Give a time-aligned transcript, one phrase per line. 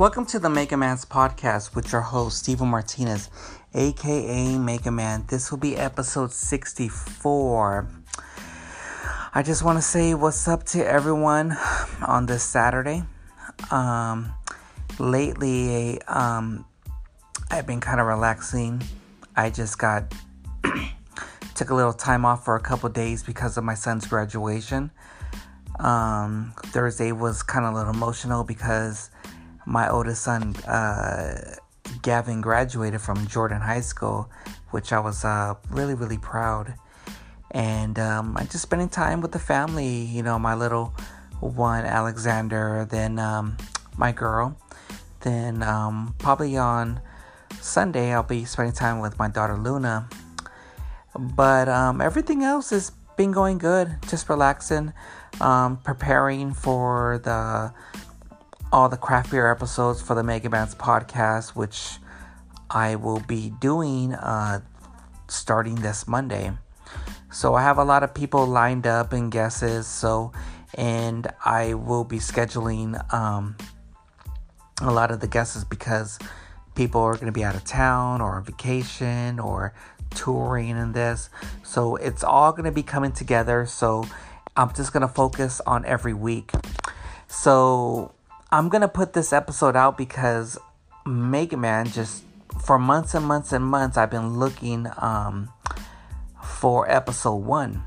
[0.00, 3.28] Welcome to the Mega Man's podcast with your host, Steven Martinez,
[3.74, 5.26] aka Mega Man.
[5.28, 7.86] This will be episode 64.
[9.34, 11.54] I just want to say what's up to everyone
[12.00, 13.02] on this Saturday.
[13.70, 14.32] Um,
[14.98, 16.64] lately, um,
[17.50, 18.82] I've been kind of relaxing.
[19.36, 20.14] I just got
[21.54, 24.92] took a little time off for a couple days because of my son's graduation.
[25.78, 29.10] Um, Thursday was kind of a little emotional because
[29.70, 31.54] my oldest son, uh,
[32.02, 34.28] Gavin, graduated from Jordan High School,
[34.70, 36.74] which I was uh, really, really proud.
[37.52, 40.92] And um, I just spending time with the family, you know, my little
[41.38, 43.56] one, Alexander, then um,
[43.96, 44.56] my girl.
[45.20, 47.00] Then um, probably on
[47.60, 50.08] Sunday, I'll be spending time with my daughter Luna.
[51.16, 54.92] But um, everything else has been going good, just relaxing,
[55.40, 57.72] um, preparing for the
[58.72, 61.98] all the craft beer episodes for the Mega Man's podcast, which
[62.70, 64.60] I will be doing uh,
[65.28, 66.52] starting this Monday.
[67.32, 69.88] So I have a lot of people lined up and guesses.
[69.88, 70.32] So,
[70.74, 73.56] and I will be scheduling um,
[74.80, 76.18] a lot of the guesses because
[76.76, 79.74] people are going to be out of town or on vacation or
[80.10, 81.28] touring and this.
[81.64, 83.66] So it's all going to be coming together.
[83.66, 84.04] So
[84.56, 86.52] I'm just going to focus on every week.
[87.26, 88.12] So
[88.52, 90.58] I'm gonna put this episode out because
[91.06, 92.24] Mega Man just
[92.64, 95.48] for months and months and months I've been looking um,
[96.42, 97.84] for episode one.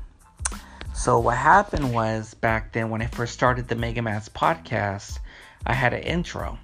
[0.94, 5.18] So what happened was back then when I first started the Mega Man's podcast,
[5.66, 6.58] I had an intro.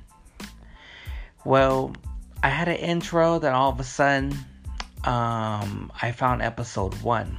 [1.44, 1.94] Well,
[2.42, 4.32] I had an intro, then all of a sudden,
[5.04, 7.36] um, I found episode one,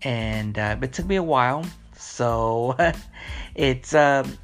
[0.00, 1.66] and uh, it took me a while.
[1.96, 2.76] So
[3.54, 4.38] it's um,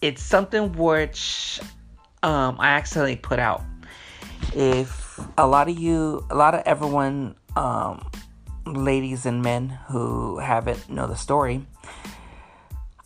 [0.00, 1.60] it's something which
[2.22, 3.62] um, I accidentally put out.
[4.54, 8.10] If a lot of you, a lot of everyone, um,
[8.66, 11.66] ladies and men who haven't know the story,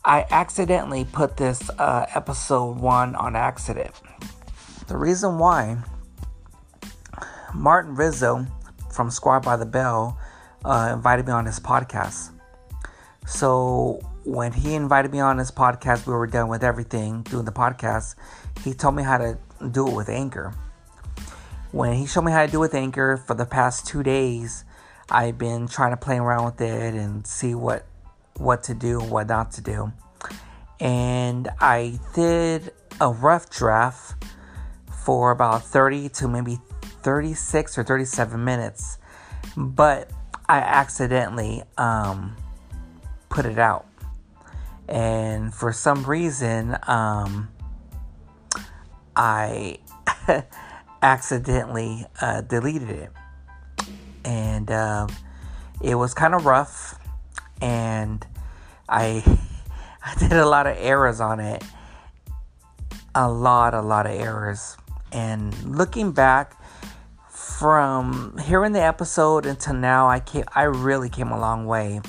[0.03, 3.91] I accidentally put this uh, episode one on accident.
[4.87, 5.77] The reason why
[7.53, 8.45] Martin Rizzo
[8.91, 10.17] from Squad by the Bell
[10.65, 12.31] uh, invited me on his podcast.
[13.25, 17.51] So when he invited me on his podcast, we were done with everything doing the
[17.51, 18.15] podcast.
[18.63, 19.37] He told me how to
[19.71, 20.53] do it with Anchor.
[21.71, 24.65] When he showed me how to do it with Anchor for the past two days,
[25.09, 27.85] I've been trying to play around with it and see what
[28.37, 29.91] what to do what not to do.
[30.79, 34.23] And I did a rough draft
[35.03, 36.59] for about 30 to maybe
[37.03, 38.97] 36 or 37 minutes,
[39.55, 40.09] but
[40.47, 42.35] I accidentally um,
[43.29, 43.90] put it out
[44.91, 47.47] and for some reason, um,
[49.15, 49.79] I
[51.01, 53.11] accidentally uh, deleted it,
[54.25, 55.07] and uh,
[55.81, 56.99] it was kind of rough,
[57.61, 58.27] and
[58.89, 59.23] I
[60.05, 61.63] I did a lot of errors on it,
[63.15, 64.75] a lot, a lot of errors,
[65.13, 66.61] and looking back
[67.29, 72.01] from hearing the episode until now, I came, I really came a long way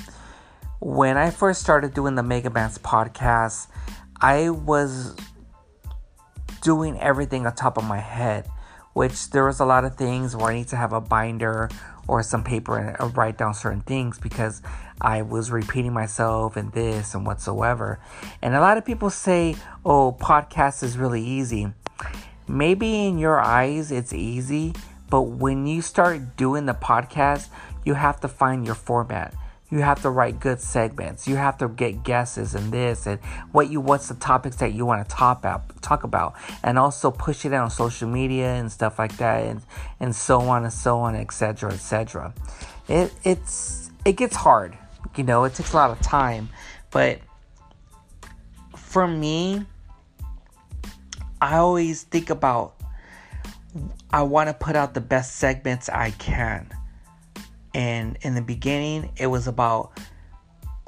[0.83, 3.67] when I first started doing the Mega Man's podcast,
[4.19, 5.15] I was
[6.61, 8.49] doing everything on top of my head,
[8.91, 11.69] which there was a lot of things where I need to have a binder
[12.05, 14.61] or some paper and uh, write down certain things because
[14.99, 18.01] I was repeating myself and this and whatsoever.
[18.41, 19.55] And a lot of people say,
[19.85, 21.71] oh, podcast is really easy.
[22.45, 24.73] Maybe in your eyes it's easy,
[25.09, 27.47] but when you start doing the podcast,
[27.85, 29.33] you have to find your format
[29.73, 31.27] you have to write good segments.
[31.27, 33.19] You have to get guesses and this and
[33.51, 37.09] what you what's the topics that you want to top out, talk about, and also
[37.09, 39.63] push it out on social media and stuff like that, and
[39.99, 41.73] and so on and so on, etc.
[41.73, 42.35] etc.
[42.87, 44.77] It it's it gets hard,
[45.15, 45.43] you know.
[45.45, 46.49] It takes a lot of time,
[46.91, 47.19] but
[48.77, 49.65] for me,
[51.41, 52.75] I always think about
[54.11, 56.71] I want to put out the best segments I can
[57.73, 59.99] and in the beginning, it was about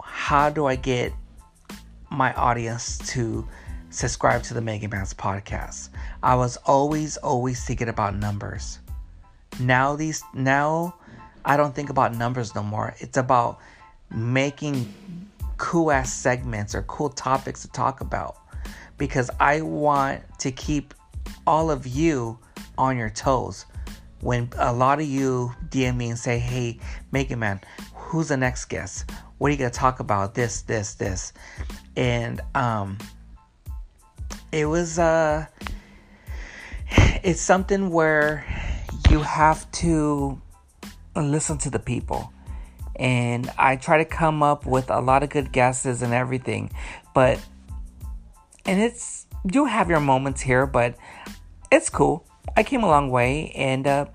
[0.02, 1.14] how do I get
[2.12, 3.48] my audience to
[3.90, 5.90] subscribe to the Mega Man's podcast.
[6.22, 8.80] I was always, always thinking about numbers.
[9.60, 10.96] Now these now
[11.46, 12.96] I don't think about numbers no more.
[13.00, 13.60] It's about
[14.12, 14.94] making
[15.58, 18.38] cool ass segments or cool topics to talk about.
[18.98, 20.94] Because I want to keep
[21.46, 22.40] all of you
[22.78, 23.66] on your toes
[24.22, 26.80] when a lot of you DM me and say, hey,
[27.12, 27.62] Mega Man,
[27.94, 29.10] who's the next guest?
[29.38, 30.34] What are you going to talk about?
[30.34, 31.34] This, this, this.
[31.96, 32.98] And um,
[34.56, 35.46] it was uh
[37.24, 38.46] it's something where
[39.10, 40.42] you have to
[41.16, 42.32] listen to the people
[42.96, 46.72] and I try to come up with a lot of good guesses and everything
[47.14, 47.40] but
[48.66, 50.96] and it's you have your moments here but
[51.72, 52.26] it's cool
[52.56, 54.06] I came a long way and uh,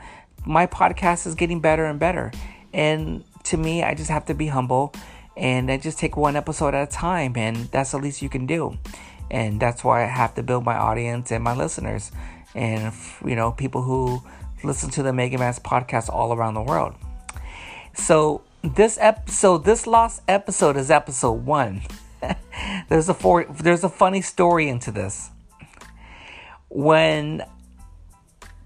[0.44, 2.32] my podcast is getting better and better
[2.72, 4.92] and to me I just have to be humble
[5.36, 8.46] and I just take one episode at a time and that's the least you can
[8.46, 8.78] do
[9.30, 12.10] and that's why I have to build my audience and my listeners,
[12.54, 12.92] and
[13.24, 14.22] you know people who
[14.64, 16.94] listen to the Mega Man's podcast all around the world.
[17.94, 21.82] So this episode, this last episode is episode one.
[22.88, 25.30] there's a for, there's a funny story into this.
[26.68, 27.42] When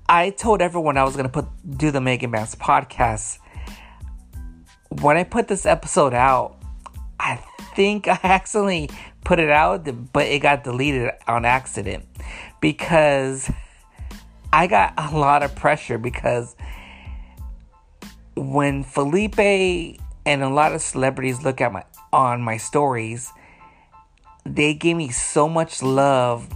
[0.09, 1.47] I told everyone I was gonna put
[1.79, 3.39] do the Megan Man's podcast,
[5.01, 6.57] when I put this episode out,
[7.19, 7.37] I
[7.75, 8.91] think I accidentally
[9.25, 12.05] put it out, but it got deleted on accident
[12.61, 13.51] because
[14.53, 16.55] I got a lot of pressure because
[18.37, 19.39] when Felipe
[20.27, 23.33] and a lot of celebrities look at my on my stories,
[24.45, 26.49] they gave me so much love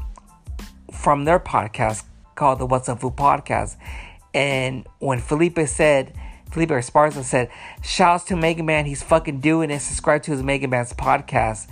[0.92, 2.04] from their podcast
[2.38, 3.76] called the What's Up Food podcast.
[4.32, 6.14] And when Felipe said,
[6.52, 7.50] Felipe Esparza said,
[7.82, 9.80] Shouts to Mega Man, he's fucking doing it.
[9.80, 11.68] Subscribe to his Mega Man's podcast.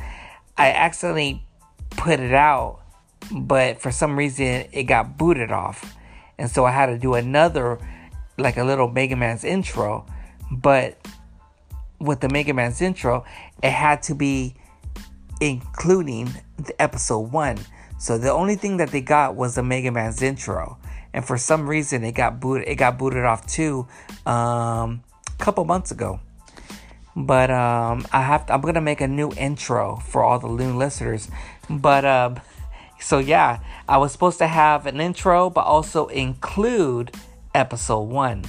[0.58, 1.46] I accidentally
[1.90, 2.80] put it out,
[3.30, 5.96] but for some reason it got booted off.
[6.36, 7.78] And so I had to do another,
[8.36, 10.04] like a little Mega Man's intro.
[10.50, 10.98] But
[12.00, 13.24] with the Mega Man's intro,
[13.62, 14.56] it had to be
[15.40, 16.28] including
[16.58, 17.58] the episode one.
[17.98, 20.78] So the only thing that they got was the Mega Man's intro.
[21.12, 23.87] And for some reason it got booted it got booted off too
[24.26, 26.20] um, a couple months ago.
[27.16, 30.76] But um, I have to, I'm gonna make a new intro for all the Loon
[30.78, 31.28] listeners.
[31.70, 32.40] But um,
[33.00, 37.14] so yeah, I was supposed to have an intro, but also include
[37.54, 38.44] episode one.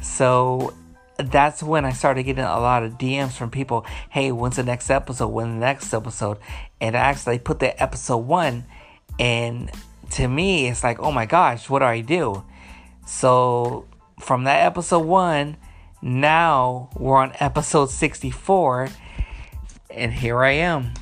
[0.00, 0.74] So
[1.16, 3.86] that's when I started getting a lot of DMs from people.
[4.10, 5.28] Hey, when's the next episode?
[5.28, 6.38] When the next episode?
[6.80, 8.64] And I actually put the episode one,
[9.22, 9.70] and
[10.10, 12.44] to me, it's like, oh my gosh, what do I do?
[13.06, 13.86] So
[14.18, 15.56] from that episode one
[16.02, 18.88] now we're on episode 64,
[19.90, 20.92] and here I am.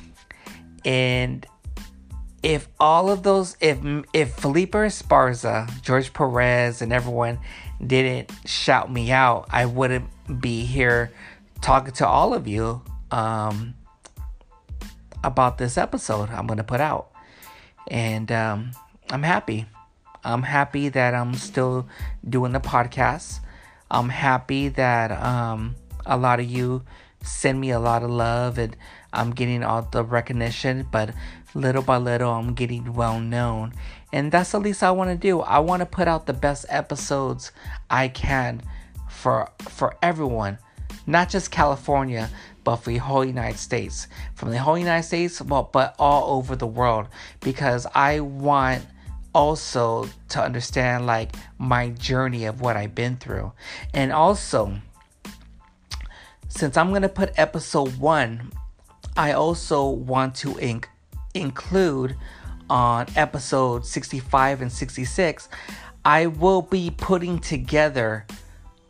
[0.85, 1.43] And
[2.43, 3.79] if all of those, if
[4.13, 7.39] if Felipe Esparza, George Perez, and everyone
[7.85, 10.05] didn't shout me out, I wouldn't
[10.39, 11.11] be here
[11.61, 13.73] talking to all of you um,
[15.23, 17.10] about this episode I'm going to put out.
[17.91, 18.71] And um,
[19.09, 19.65] I'm happy.
[20.23, 21.87] I'm happy that I'm still
[22.27, 23.41] doing the podcast.
[23.91, 26.83] I'm happy that um, a lot of you
[27.21, 28.77] send me a lot of love and
[29.11, 31.13] I'm getting all the recognition, but
[31.53, 33.73] little by little I'm getting well known.
[34.13, 35.41] And that's the least I want to do.
[35.41, 37.51] I want to put out the best episodes
[37.89, 38.61] I can
[39.09, 40.59] for for everyone,
[41.05, 42.29] not just California,
[42.63, 44.07] but for the whole United States.
[44.35, 47.07] From the whole United States, but but all over the world
[47.39, 48.85] because I want
[49.33, 53.53] also to understand like my journey of what I've been through.
[53.93, 54.79] And also,
[56.49, 58.51] since I'm going to put episode 1,
[59.15, 60.85] I also want to inc-
[61.33, 62.15] include
[62.69, 65.49] on episode 65 and 66,
[66.05, 68.25] I will be putting together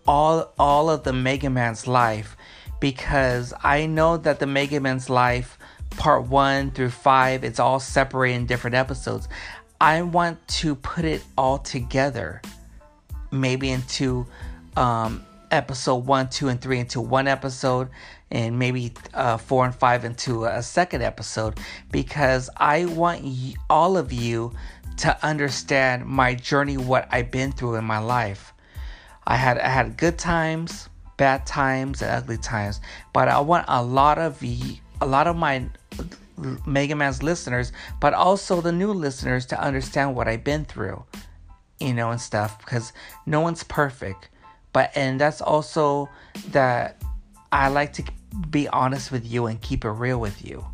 [0.08, 2.36] all all of the Mega Man's life
[2.82, 5.58] because I know that the Mega Man's life
[5.92, 9.30] part 1 through 5 it's all separated in different episodes.
[9.80, 12.42] I want to put it all together,
[13.32, 14.28] maybe into
[14.76, 17.90] um, episode one, two, and three into one episode,
[18.30, 21.60] and maybe uh, four and five into a second episode,
[21.92, 24.54] because I want y- all of you
[24.98, 28.54] to understand my journey, what I've been through in my life.
[29.26, 30.90] I had I had good times,
[31.22, 32.82] bad times, and ugly times,
[33.14, 35.70] but I want a lot of a lot of my
[36.66, 41.04] Mega Man's listeners, but also the new listeners to understand what I've been through,
[41.80, 42.92] you know, and stuff, because
[43.28, 44.30] no one's perfect.
[44.74, 46.10] But, and that's also
[46.48, 47.00] that
[47.52, 48.04] I like to
[48.50, 50.66] be honest with you and keep it real with you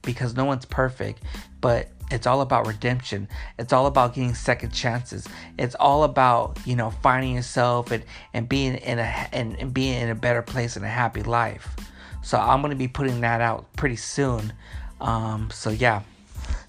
[0.00, 1.22] because no one's perfect,
[1.60, 3.28] but it's all about redemption.
[3.58, 5.26] It's all about getting second chances.
[5.58, 10.00] It's all about, you know, finding yourself and, and being in a and, and being
[10.00, 11.76] in a better place and a happy life.
[12.22, 14.52] So I'm gonna be putting that out pretty soon.
[15.00, 16.02] Um, so yeah.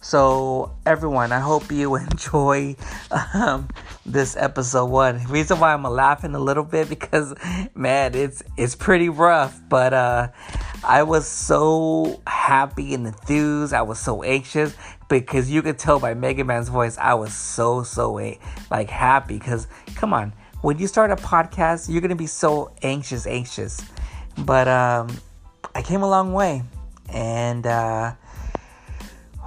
[0.01, 2.75] So everyone, I hope you enjoy
[3.33, 3.69] um,
[4.05, 5.23] this episode one.
[5.25, 7.33] Reason why I'm laughing a little bit because
[7.75, 10.29] man, it's it's pretty rough, but uh,
[10.83, 13.73] I was so happy and enthused.
[13.73, 14.75] I was so anxious
[15.09, 18.13] because you could tell by Mega Man's voice, I was so, so
[18.71, 19.37] like happy.
[19.37, 23.81] Because come on, when you start a podcast, you're to be so anxious, anxious.
[24.37, 25.09] But um,
[25.75, 26.63] I came a long way.
[27.11, 28.13] And uh,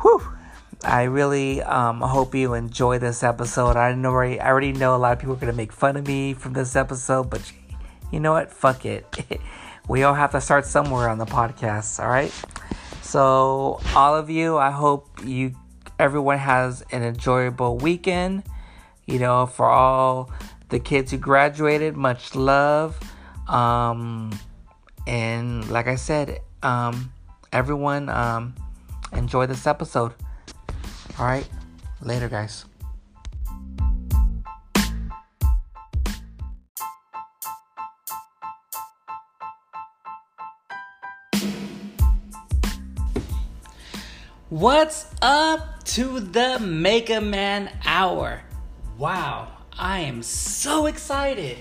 [0.03, 0.21] whew,
[0.85, 3.77] I really um, hope you enjoy this episode.
[3.77, 6.35] I know I already know a lot of people are gonna make fun of me
[6.35, 7.41] from this episode, but
[8.11, 8.51] you know what?
[8.51, 9.07] Fuck it.
[9.89, 12.03] we all have to start somewhere on the podcast.
[12.03, 12.33] All right.
[13.13, 15.53] So all of you, I hope you
[15.99, 18.43] everyone has an enjoyable weekend.
[19.05, 20.31] You know, for all
[20.71, 22.99] the kids who graduated, much love.
[23.49, 24.33] Um,
[25.07, 27.13] and like I said, um,
[27.53, 28.55] everyone um,
[29.13, 30.15] enjoy this episode.
[31.19, 31.47] All right,
[32.01, 32.65] later, guys.
[44.53, 48.43] What's up to the Mega Man Hour?
[48.99, 51.57] Wow, I am so excited.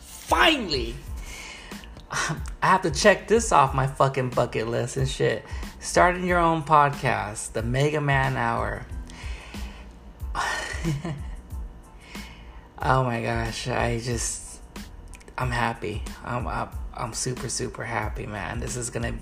[0.00, 0.96] Finally,
[2.10, 5.44] um, I have to check this off my fucking bucket list and shit.
[5.78, 8.84] Starting your own podcast, the Mega Man Hour.
[12.82, 14.60] oh my gosh, I just
[15.38, 16.02] I'm happy.
[16.24, 18.60] I'm, I'm I'm super super happy, man.
[18.60, 19.14] This is gonna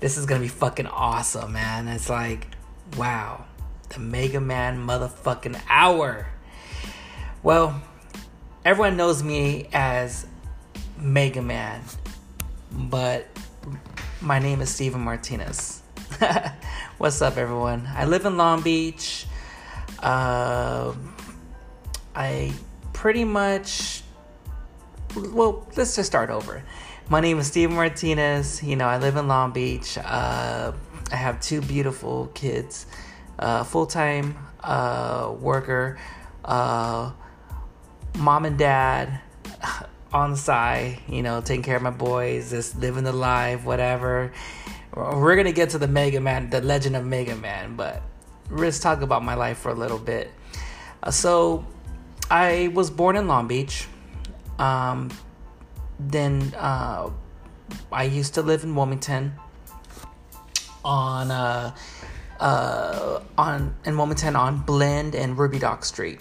[0.00, 1.88] this is gonna be fucking awesome, man.
[1.88, 2.46] It's like
[2.96, 3.44] wow,
[3.90, 6.26] the Mega Man motherfucking hour.
[7.42, 7.80] Well,
[8.64, 10.26] everyone knows me as
[10.98, 11.82] Mega Man,
[12.70, 13.26] but
[14.20, 15.82] my name is Steven Martinez.
[16.98, 17.88] What's up, everyone?
[17.94, 19.26] I live in Long Beach.
[20.00, 20.94] Uh,
[22.14, 22.52] I
[22.92, 24.02] pretty much.
[25.16, 26.62] Well, let's just start over.
[27.10, 28.62] My name is Steven Martinez.
[28.62, 29.98] You know, I live in Long Beach.
[29.98, 30.70] Uh,
[31.10, 32.86] I have two beautiful kids,
[33.36, 35.98] uh, full time uh, worker,
[36.44, 37.10] uh,
[38.16, 39.20] mom and dad
[40.12, 44.30] on the side, you know, taking care of my boys, just living the life, whatever
[44.94, 48.02] we're gonna get to the Mega Man, the Legend of Mega Man, but
[48.50, 50.30] let's talk about my life for a little bit.
[51.02, 51.66] Uh, so,
[52.30, 53.88] I was born in Long Beach.
[54.60, 55.10] Um,
[56.08, 57.10] then uh,
[57.92, 59.32] I used to live in Wilmington.
[60.82, 61.74] On uh,
[62.40, 66.18] uh, on in Wilmington on Blend and Ruby Dock Street.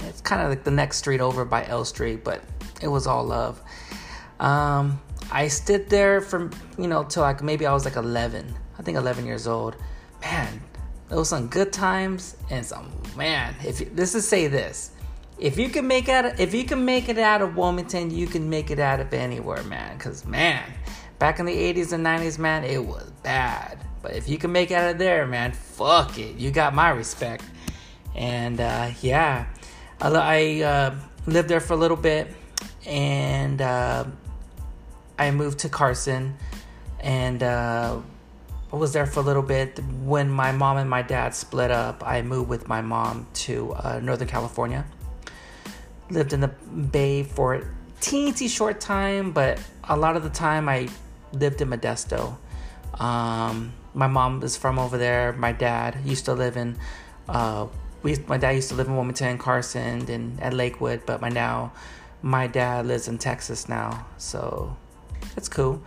[0.00, 2.42] It's kind of like the next street over by L Street, but
[2.82, 3.60] it was all love.
[4.38, 5.00] Um,
[5.32, 8.54] I stood there from you know till like maybe I was like 11.
[8.78, 9.76] I think 11 years old.
[10.20, 10.60] Man,
[11.08, 13.54] those some good times and some man.
[13.64, 14.90] If you, this is say this,
[15.38, 18.48] if you can make out if you can make it out of Wilmington, you can
[18.48, 19.98] make it out of anywhere, man.
[19.98, 20.62] Cause man,
[21.18, 23.78] back in the 80s and 90s, man, it was bad.
[24.02, 26.36] But if you can make it out of there, man, fuck it.
[26.36, 27.44] You got my respect.
[28.14, 29.46] And uh, yeah,
[30.00, 30.94] I, uh,
[31.26, 32.28] lived there for a little bit,
[32.86, 34.04] and uh,
[35.18, 36.36] I moved to Carson
[37.00, 38.00] and uh,
[38.72, 39.78] I was there for a little bit.
[40.02, 44.00] When my mom and my dad split up, I moved with my mom to uh,
[44.02, 44.84] Northern California.
[46.10, 47.62] Lived in the Bay for a
[48.00, 50.88] teensy short time, but a lot of the time I
[51.32, 52.36] lived in Modesto.
[52.94, 55.32] Um, my mom is from over there.
[55.32, 56.76] My dad used to live in.
[57.28, 57.66] Uh,
[58.02, 61.72] we, my dad used to live in Wilmington, Carson, and at Lakewood, but my now
[62.22, 64.06] my dad lives in Texas now.
[64.18, 64.76] So
[65.34, 65.82] that's cool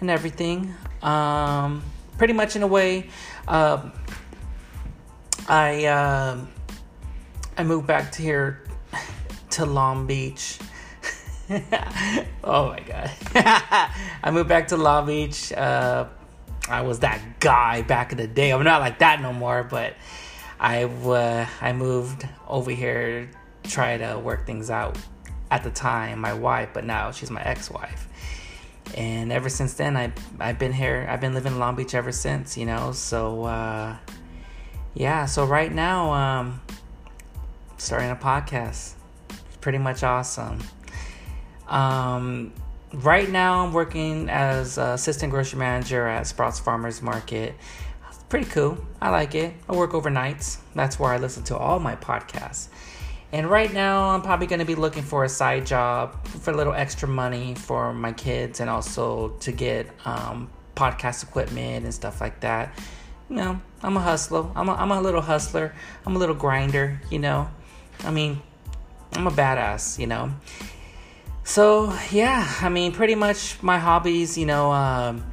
[0.00, 0.74] and everything.
[1.02, 1.82] Um,
[2.18, 3.08] pretty much in a way,
[3.46, 3.90] uh,
[5.48, 6.38] I uh,
[7.56, 8.62] I moved back to here
[9.52, 10.58] to Long Beach.
[12.44, 13.10] oh my god!
[14.22, 15.52] I moved back to Long Beach.
[15.52, 16.06] Uh,
[16.68, 18.52] I was that guy back in the day.
[18.52, 19.94] I'm not like that no more, but
[20.58, 23.30] I uh, I moved over here,
[23.64, 24.98] try to work things out.
[25.52, 28.06] At the time, my wife, but now she's my ex-wife
[28.96, 32.12] and ever since then I I've been here I've been living in Long Beach ever
[32.12, 33.96] since you know so uh,
[34.94, 36.60] yeah so right now um
[37.78, 38.94] starting a podcast
[39.60, 40.58] pretty much awesome
[41.68, 42.52] um
[42.94, 47.54] right now I'm working as assistant grocery manager at Sprouts Farmers Market
[48.08, 51.78] it's pretty cool I like it I work overnights that's where I listen to all
[51.78, 52.68] my podcasts
[53.32, 56.56] and right now, I'm probably going to be looking for a side job for a
[56.56, 62.20] little extra money for my kids and also to get um, podcast equipment and stuff
[62.20, 62.76] like that.
[63.28, 64.50] You know, I'm a hustler.
[64.56, 65.72] I'm a, I'm a little hustler.
[66.04, 67.48] I'm a little grinder, you know.
[68.02, 68.42] I mean,
[69.12, 70.32] I'm a badass, you know.
[71.44, 75.24] So, yeah, I mean, pretty much my hobbies, you know, um,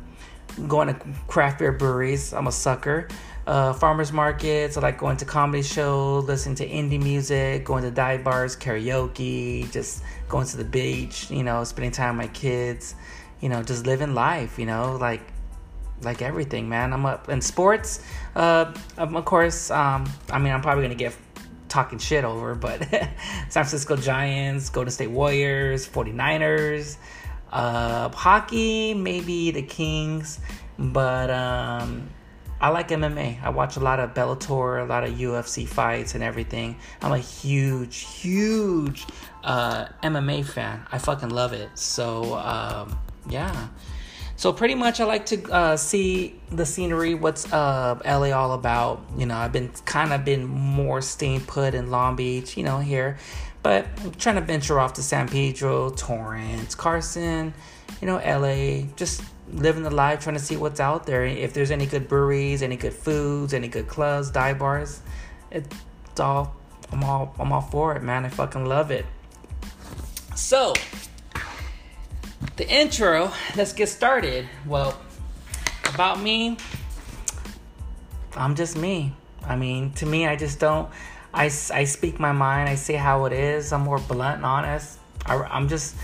[0.67, 2.34] going to craft beer breweries.
[2.34, 3.07] I'm a sucker.
[3.46, 4.75] Uh, farmers markets.
[4.75, 9.72] I like going to comedy shows, listening to indie music, going to dive bars, karaoke,
[9.72, 11.29] just going to the beach.
[11.31, 12.96] You know, spending time with my kids.
[13.39, 14.60] You know, just living life.
[14.60, 15.22] You know, like
[16.01, 16.93] like everything, man.
[16.93, 18.03] I'm up in sports.
[18.36, 21.15] Uh, of course, um, I mean, I'm probably gonna get
[21.67, 23.09] talking shit over, but San
[23.50, 26.97] Francisco Giants, Golden State Warriors, 49ers,
[27.51, 30.39] uh, hockey, maybe the Kings,
[30.77, 32.09] but um,
[32.59, 33.43] I like MMA.
[33.43, 36.77] I watch a lot of Bellator, a lot of UFC fights and everything.
[37.01, 39.05] I'm a huge, huge
[39.43, 40.86] uh, MMA fan.
[40.91, 41.69] I fucking love it.
[41.77, 42.97] So, um,
[43.29, 43.67] yeah.
[44.38, 47.15] So pretty much, I like to uh, see the scenery.
[47.15, 49.03] What's uh, LA all about?
[49.17, 52.56] You know, I've been kind of been more staying put in Long Beach.
[52.56, 53.17] You know, here,
[53.63, 57.51] but I'm trying to venture off to San Pedro, Torrance, Carson.
[58.00, 58.86] You know, LA.
[58.96, 61.25] Just living the life, trying to see what's out there.
[61.25, 65.01] If there's any good breweries, any good foods, any good clubs, dive bars,
[65.50, 65.67] it's
[66.20, 66.56] all.
[66.91, 67.34] I'm all.
[67.39, 68.24] I'm all for it, man.
[68.24, 69.08] I fucking love it.
[70.36, 70.74] So
[72.56, 74.48] the intro, let's get started.
[74.65, 75.00] Well,
[75.94, 76.58] about me,
[78.36, 79.13] I'm just me.
[79.44, 80.89] I mean, to me, I just don't.
[81.34, 82.70] I, I speak my mind.
[82.70, 83.72] I say how it is.
[83.72, 85.00] I'm more blunt and honest.
[85.25, 85.96] I, I'm just.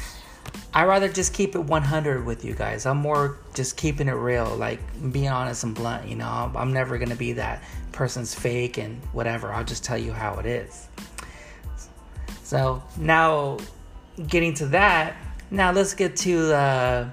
[0.73, 2.85] I rather just keep it 100 with you guys.
[2.85, 4.79] I'm more just keeping it real, like
[5.11, 6.07] being honest and blunt.
[6.07, 9.53] You know, I'm, I'm never gonna be that person's fake and whatever.
[9.53, 10.87] I'll just tell you how it is.
[12.43, 13.57] So now,
[14.27, 15.15] getting to that,
[15.53, 17.09] now let's get to uh,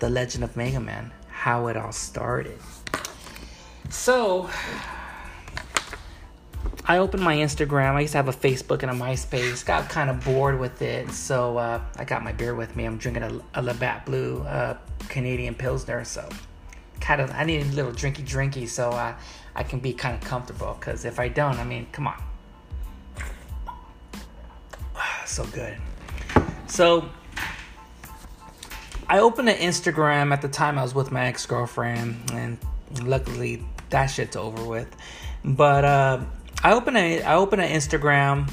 [0.00, 2.58] the Legend of Mega Man, how it all started.
[3.90, 4.50] So
[6.84, 7.94] I opened my Instagram.
[7.94, 9.64] I used to have a Facebook and a MySpace.
[9.64, 12.84] Got kind of bored with it, so uh, I got my beer with me.
[12.84, 14.76] I'm drinking a, a Labatt Blue uh,
[15.08, 16.28] Canadian Pilsner, so
[17.00, 19.14] kind of I need a little drinky drinky so uh,
[19.54, 20.76] I can be kind of comfortable.
[20.80, 22.20] Because if I don't, I mean, come on,
[25.24, 25.76] so good.
[26.66, 27.08] So
[29.10, 32.58] I opened an Instagram at the time I was with my ex girlfriend, and
[33.02, 34.94] luckily that shit's over with.
[35.44, 36.20] But uh,
[36.62, 38.52] I opened a I opened an Instagram,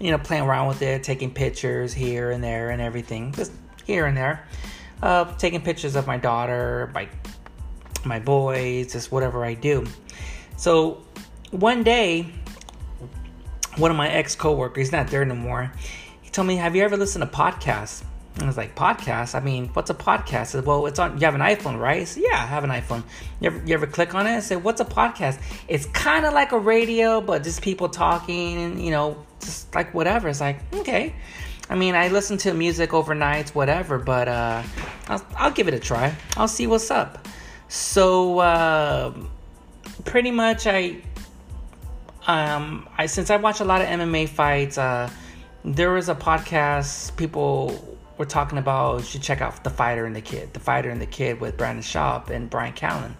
[0.00, 3.52] you know, playing around with it, taking pictures here and there and everything, just
[3.84, 4.44] here and there,
[5.02, 7.08] uh, taking pictures of my daughter, my
[8.04, 9.86] my boys, just whatever I do.
[10.56, 11.02] So
[11.52, 12.26] one day,
[13.76, 15.72] one of my ex coworkers, he's not there no more.
[16.22, 18.02] He told me, "Have you ever listened to podcasts?"
[18.34, 19.34] And I was like, podcast?
[19.34, 20.48] I mean, what's a podcast?
[20.48, 22.06] Said, well, it's on, you have an iPhone, right?
[22.08, 23.02] Said, yeah, I have an iPhone.
[23.40, 24.30] You ever, you ever click on it?
[24.30, 25.38] and say, what's a podcast?
[25.68, 29.92] It's kind of like a radio, but just people talking and, you know, just like
[29.92, 30.28] whatever.
[30.28, 31.14] It's like, okay.
[31.68, 34.62] I mean, I listen to music overnight, whatever, but uh,
[35.08, 36.14] I'll, I'll give it a try.
[36.36, 37.28] I'll see what's up.
[37.68, 39.14] So, uh,
[40.04, 41.02] pretty much, I,
[42.26, 45.10] um, I since I watch a lot of MMA fights, uh,
[45.64, 50.14] there was a podcast people we're talking about you should check out the fighter and
[50.14, 50.52] the kid.
[50.52, 53.14] The fighter and the kid with brendan schaub and bryan callen.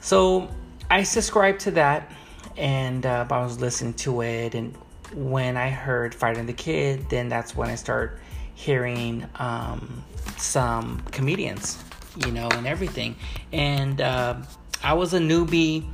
[0.00, 0.48] So
[0.90, 2.12] i subscribed to that
[2.56, 4.76] and uh, i was listening to it and
[5.12, 8.20] when i heard fighter and the kid then that's when i start
[8.54, 10.04] hearing um,
[10.36, 11.82] some comedians
[12.24, 13.16] you know and everything.
[13.52, 14.36] And uh,
[14.82, 15.88] i was a newbie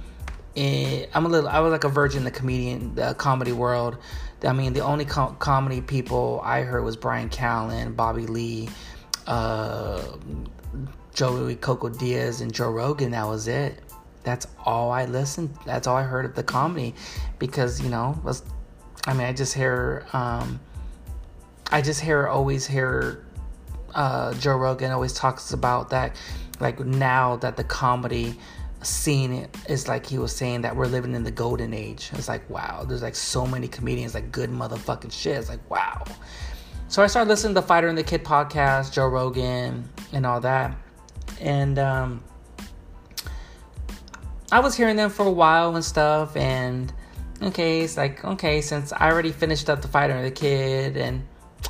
[0.54, 3.96] in, i'm a little i was like a virgin in the comedian the comedy world
[4.44, 8.68] I mean, the only com- comedy people I heard was Bryan Callen, Bobby Lee,
[9.26, 10.02] uh,
[11.14, 13.10] Joey Coco Diaz, and Joe Rogan.
[13.10, 13.82] That was it.
[14.22, 15.54] That's all I listened.
[15.66, 16.94] That's all I heard of the comedy,
[17.38, 18.42] because you know, was,
[19.06, 20.60] I mean, I just hear, um,
[21.70, 23.24] I just hear always hear
[23.94, 26.16] uh, Joe Rogan always talks about that,
[26.60, 28.38] like now that the comedy
[28.82, 32.10] seeing it is like he was saying that we're living in the golden age.
[32.14, 35.36] It's like wow, there's like so many comedians like good motherfucking shit.
[35.36, 36.04] It's like wow.
[36.88, 40.40] So I started listening to the Fighter and the Kid podcast, Joe Rogan, and all
[40.40, 40.76] that,
[41.40, 42.24] and um,
[44.50, 46.36] I was hearing them for a while and stuff.
[46.36, 46.92] And
[47.42, 51.26] okay, it's like okay, since I already finished up the Fighter and the Kid and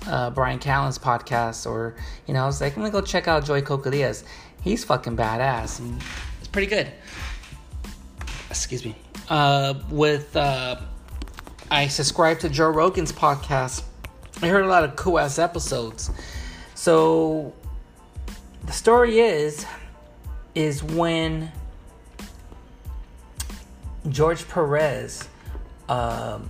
[0.07, 1.97] uh, Bryan Callen's podcast, or
[2.27, 4.25] you know, I was like, I'm gonna go check out Joey Coco Diaz.
[4.63, 5.81] He's fucking badass.
[5.81, 6.01] And,
[6.53, 6.91] pretty good.
[8.51, 8.97] Excuse me.
[9.29, 10.77] Uh, with uh,
[11.71, 13.85] I subscribed to Joe Rogan's podcast.
[14.43, 16.11] I heard a lot of cool ass episodes.
[16.75, 17.53] So
[18.65, 19.65] the story is
[20.57, 21.53] is when
[24.09, 25.29] George Perez,
[25.89, 26.41] uh,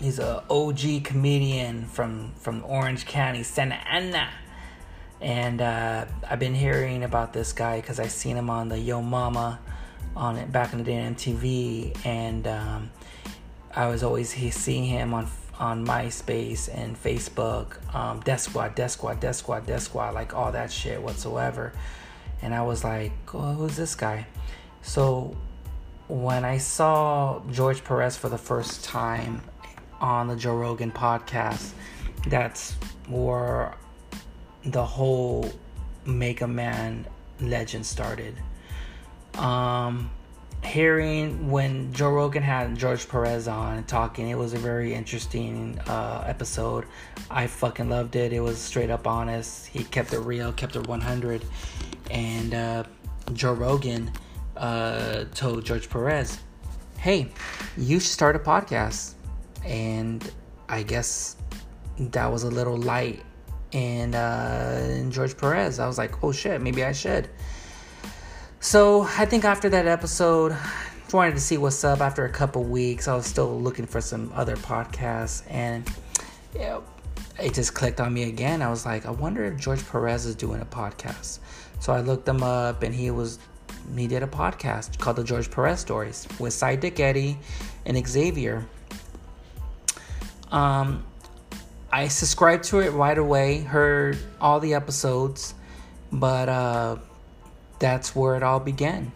[0.00, 4.30] he's a OG comedian from from Orange County, Santa Ana,
[5.20, 9.00] And uh, I've been hearing about this guy because I seen him on the Yo
[9.00, 9.60] Mama
[10.16, 12.90] on it back in the day on MTV, and um,
[13.74, 15.28] I was always seeing him on
[15.60, 20.50] on MySpace and Facebook, um, Death Squad, Death Squad, Death Squad, Death Squad, like all
[20.52, 21.74] that shit whatsoever.
[22.40, 24.26] And I was like, oh, who's this guy?
[24.80, 25.36] So
[26.08, 29.42] when I saw George Perez for the first time
[30.00, 31.72] on the Joe Rogan podcast,
[32.26, 32.72] that's
[33.06, 33.74] where
[34.64, 35.52] the whole
[36.06, 37.06] Mega Man
[37.38, 38.34] legend started.
[39.34, 40.10] Um,
[40.62, 46.24] hearing when Joe Rogan had George Perez on talking, it was a very interesting uh,
[46.26, 46.84] episode.
[47.30, 48.32] I fucking loved it.
[48.32, 49.66] It was straight up honest.
[49.66, 51.44] He kept it real, kept it 100.
[52.10, 52.84] And uh,
[53.32, 54.10] Joe Rogan
[54.56, 56.38] uh, told George Perez,
[56.98, 57.28] hey,
[57.76, 59.14] you should start a podcast.
[59.64, 60.30] And
[60.68, 61.36] I guess
[61.98, 63.22] that was a little light
[63.72, 65.78] And, uh, in George Perez.
[65.78, 67.28] I was like, oh shit, maybe I should.
[68.62, 70.54] So I think after that episode,
[71.14, 72.00] wanted to see what's up.
[72.00, 75.90] After a couple weeks, I was still looking for some other podcasts, and
[76.54, 78.60] it just clicked on me again.
[78.60, 81.38] I was like, I wonder if George Perez is doing a podcast.
[81.80, 83.38] So I looked him up, and he was
[83.96, 87.38] he did a podcast called the George Perez Stories with Dick Eddie
[87.86, 88.66] and Xavier.
[90.52, 91.04] Um,
[91.90, 95.54] I subscribed to it right away, heard all the episodes,
[96.12, 96.96] but uh,
[97.80, 99.10] that's where it all began.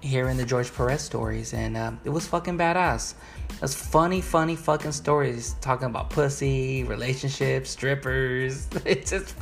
[0.00, 3.14] Hearing the George Perez stories, and uh, it was fucking badass.
[3.62, 8.68] It's funny, funny fucking stories talking about pussy, relationships, strippers.
[8.84, 9.34] It's just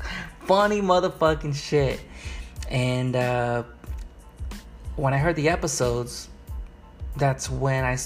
[0.46, 2.00] funny motherfucking shit.
[2.70, 3.64] And uh,
[4.96, 6.28] when I heard the episodes,
[7.16, 7.98] that's when I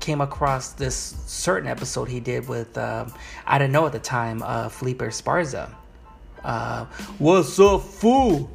[0.00, 0.96] came across this
[1.26, 3.12] certain episode he did with um,
[3.46, 5.70] I didn't know at the time uh, Felipe Esparza.
[6.42, 6.84] Uh,
[7.18, 8.48] What's up, fool?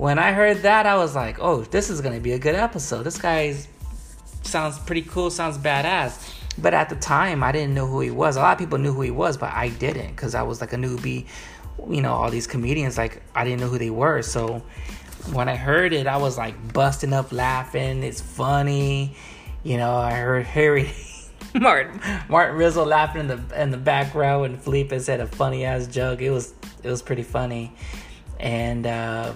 [0.00, 3.02] When I heard that, I was like, "Oh, this is gonna be a good episode.
[3.02, 3.54] This guy
[4.40, 5.28] sounds pretty cool.
[5.30, 6.16] Sounds badass."
[6.56, 8.36] But at the time, I didn't know who he was.
[8.36, 10.72] A lot of people knew who he was, but I didn't because I was like
[10.72, 11.26] a newbie.
[11.86, 14.22] You know, all these comedians, like I didn't know who they were.
[14.22, 14.62] So
[15.34, 18.02] when I heard it, I was like busting up laughing.
[18.02, 19.16] It's funny.
[19.64, 20.94] You know, I heard Harry
[21.54, 25.66] Martin Martin Rizzo laughing in the in the back row and Felipe said a funny
[25.66, 26.22] ass joke.
[26.22, 27.74] It was it was pretty funny.
[28.38, 29.34] And uh,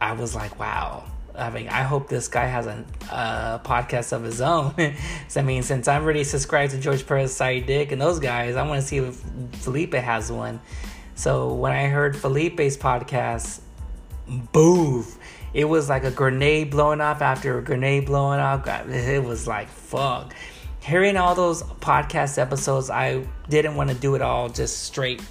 [0.00, 1.04] I was like, wow.
[1.34, 4.74] I mean, I hope this guy has a uh, podcast of his own.
[5.28, 8.56] so, I mean, since I'm already subscribed to George Perez, Side Dick, and those guys,
[8.56, 9.22] I want to see if
[9.62, 10.60] Felipe has one.
[11.14, 13.60] So when I heard Felipe's podcast,
[14.52, 15.18] boof.
[15.54, 18.66] It was like a grenade blowing off after a grenade blowing off.
[18.88, 20.34] It was like, fuck.
[20.80, 25.22] Hearing all those podcast episodes, I didn't want to do it all just straight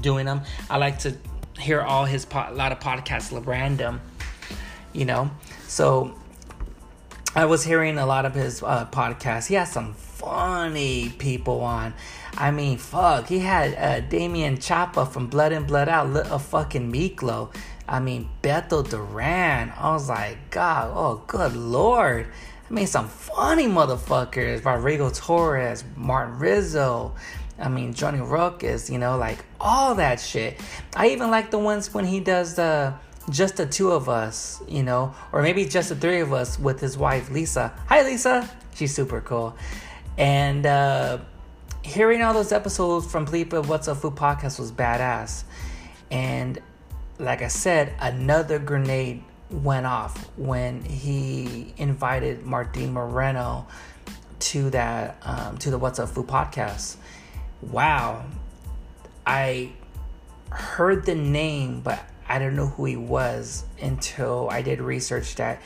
[0.00, 0.42] doing them.
[0.70, 1.16] I like to
[1.58, 4.00] hear all his po- a lot of podcasts random,
[4.92, 5.30] you know.
[5.68, 6.14] So
[7.34, 9.46] I was hearing a lot of his uh, podcasts.
[9.46, 11.94] He has some funny people on.
[12.36, 13.28] I mean, fuck.
[13.28, 17.54] He had uh, Damian Chapa from Blood In Blood Out, a fucking Miklo.
[17.88, 19.72] I mean, Beto Duran.
[19.76, 22.26] I was like, God, oh, good lord.
[22.68, 24.64] I mean, some funny motherfuckers.
[24.64, 27.14] Rodrigo Torres, Martin Rizzo.
[27.58, 30.60] I mean, Johnny Ruckus, you know, like all that shit.
[30.94, 32.94] I even like the ones when he does the
[33.30, 36.80] just the two of us, you know, or maybe just the three of us with
[36.80, 37.72] his wife, Lisa.
[37.86, 38.48] Hi, Lisa.
[38.74, 39.56] She's super cool.
[40.16, 41.18] And uh,
[41.82, 45.44] hearing all those episodes from Bleep What's Up Fool podcast was badass.
[46.10, 46.60] And
[47.18, 53.66] like I said, another grenade went off when he invited Martin Moreno
[54.38, 56.96] to that um, to the What's Up Fool podcast.
[57.70, 58.24] Wow,
[59.26, 59.72] I
[60.50, 65.60] heard the name, but I don't know who he was until I did research that.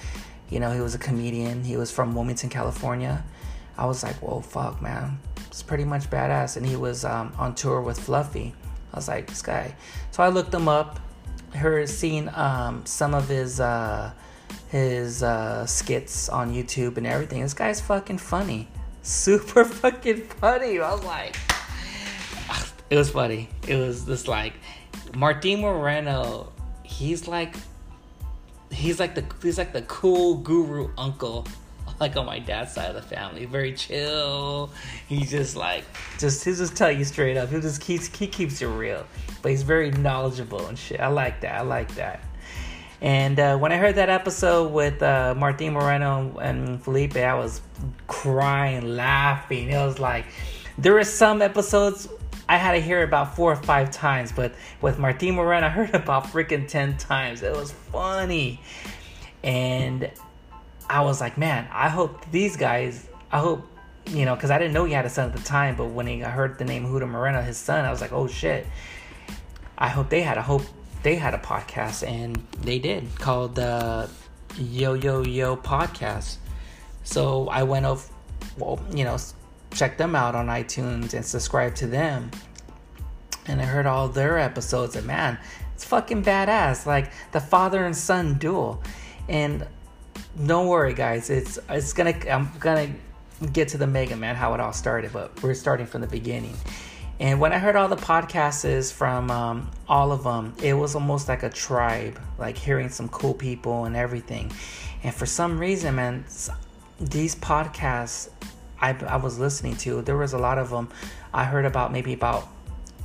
[0.48, 1.62] You know, he was a comedian.
[1.62, 3.22] He was from Wilmington, California.
[3.78, 5.20] I was like, whoa, fuck, man.
[5.46, 6.56] It's pretty much badass.
[6.56, 8.52] And he was um, on tour with Fluffy.
[8.92, 9.76] I was like, this guy.
[10.10, 10.98] So I looked him up
[11.54, 14.12] her seeing um, some of his uh,
[14.68, 17.42] his uh, skits on YouTube and everything.
[17.42, 18.68] This guy's fucking funny,
[19.02, 20.80] super fucking funny.
[20.80, 21.36] I was like,
[22.90, 23.48] it was funny.
[23.66, 24.54] It was just like
[25.14, 26.52] Martin Moreno.
[26.82, 27.54] He's like,
[28.70, 31.46] he's like the he's like the cool guru uncle
[32.00, 33.44] like on my dad's side of the family.
[33.44, 34.70] Very chill.
[35.08, 35.84] He's just like
[36.18, 37.50] just he'll just tell you straight up.
[37.50, 39.06] He just keeps he keeps it real.
[39.42, 41.00] But he's very knowledgeable and shit.
[41.00, 41.60] I like that.
[41.60, 42.20] I like that.
[43.02, 47.62] And uh, when I heard that episode with uh, Martin Moreno and Felipe, I was
[48.08, 49.70] crying, laughing.
[49.70, 50.26] It was like
[50.76, 52.08] there were some episodes
[52.50, 55.94] I had to hear about four or five times, but with Martin Moreno, I heard
[55.94, 57.42] about freaking 10 times.
[57.42, 58.60] It was funny.
[59.44, 60.10] And
[60.88, 63.64] I was like, man, I hope these guys, I hope,
[64.06, 66.08] you know, because I didn't know he had a son at the time, but when
[66.08, 68.66] he, I heard the name Huda Moreno, his son, I was like, oh shit.
[69.78, 70.62] I hope they had a hope
[71.04, 74.10] they had a podcast and they did called the
[74.58, 76.38] Yo Yo Yo podcast.
[77.04, 78.10] So I went off,
[78.58, 79.18] well, you know,
[79.72, 82.30] check them out on iTunes and subscribe to them.
[83.46, 85.38] And I heard all their episodes, and man,
[85.74, 86.86] it's fucking badass.
[86.86, 88.82] Like the father and son duel.
[89.28, 89.66] And
[90.46, 91.30] don't worry, guys.
[91.30, 92.90] It's it's gonna I'm gonna
[93.52, 96.54] get to the Mega Man how it all started, but we're starting from the beginning.
[97.18, 101.28] And when I heard all the podcasts from um, all of them, it was almost
[101.28, 104.50] like a tribe, like hearing some cool people and everything.
[105.02, 106.24] And for some reason, man,
[106.98, 108.30] these podcasts
[108.80, 110.88] I, I was listening to, there was a lot of them
[111.32, 112.48] I heard about maybe about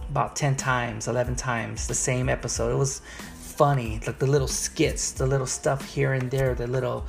[0.09, 2.71] about 10 times, 11 times, the same episode.
[2.71, 3.01] It was
[3.39, 7.05] funny, like the little skits, the little stuff here and there, the little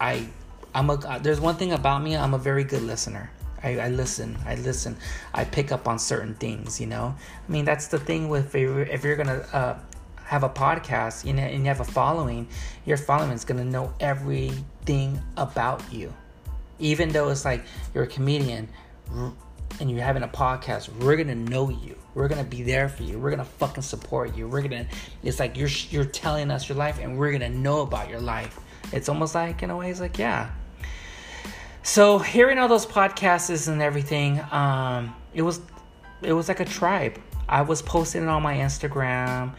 [0.00, 0.28] I
[0.74, 3.30] I'm a there's one thing about me, I'm a very good listener.
[3.62, 4.96] I, I, listen, I listen,
[5.34, 7.14] I pick up on certain things, you know.
[7.48, 9.78] I mean, that's the thing with if you're, if you're gonna uh,
[10.24, 12.46] have a podcast you know, and you have a following,
[12.84, 16.12] your following is gonna know everything about you.
[16.78, 17.64] Even though it's like
[17.94, 18.68] you're a comedian
[19.80, 21.96] and you're having a podcast, we're gonna know you.
[22.14, 23.18] We're gonna be there for you.
[23.18, 24.48] We're gonna fucking support you.
[24.48, 24.86] We're gonna.
[25.22, 28.58] It's like you're you're telling us your life, and we're gonna know about your life.
[28.92, 30.50] It's almost like in a way, it's like yeah,
[31.88, 35.62] so hearing all those podcasts and everything, um, it was
[36.20, 37.18] it was like a tribe.
[37.48, 39.54] I was posting it on my Instagram,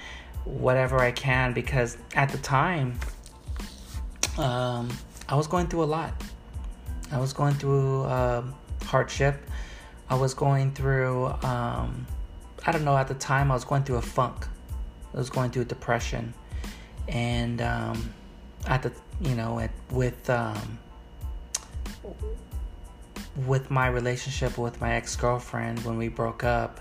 [0.46, 3.00] whatever I can, because at the time,
[4.38, 4.90] um,
[5.28, 6.14] I was going through a lot.
[7.12, 9.44] I was going through um, hardship.
[10.10, 12.06] I was going through, um,
[12.66, 14.46] I don't know, at the time I was going through a funk.
[15.14, 16.34] I was going through depression.
[17.08, 18.14] And um,
[18.68, 18.92] at the,
[19.22, 20.80] you know, at, with um,
[23.48, 26.80] with my relationship with my ex-girlfriend when we broke up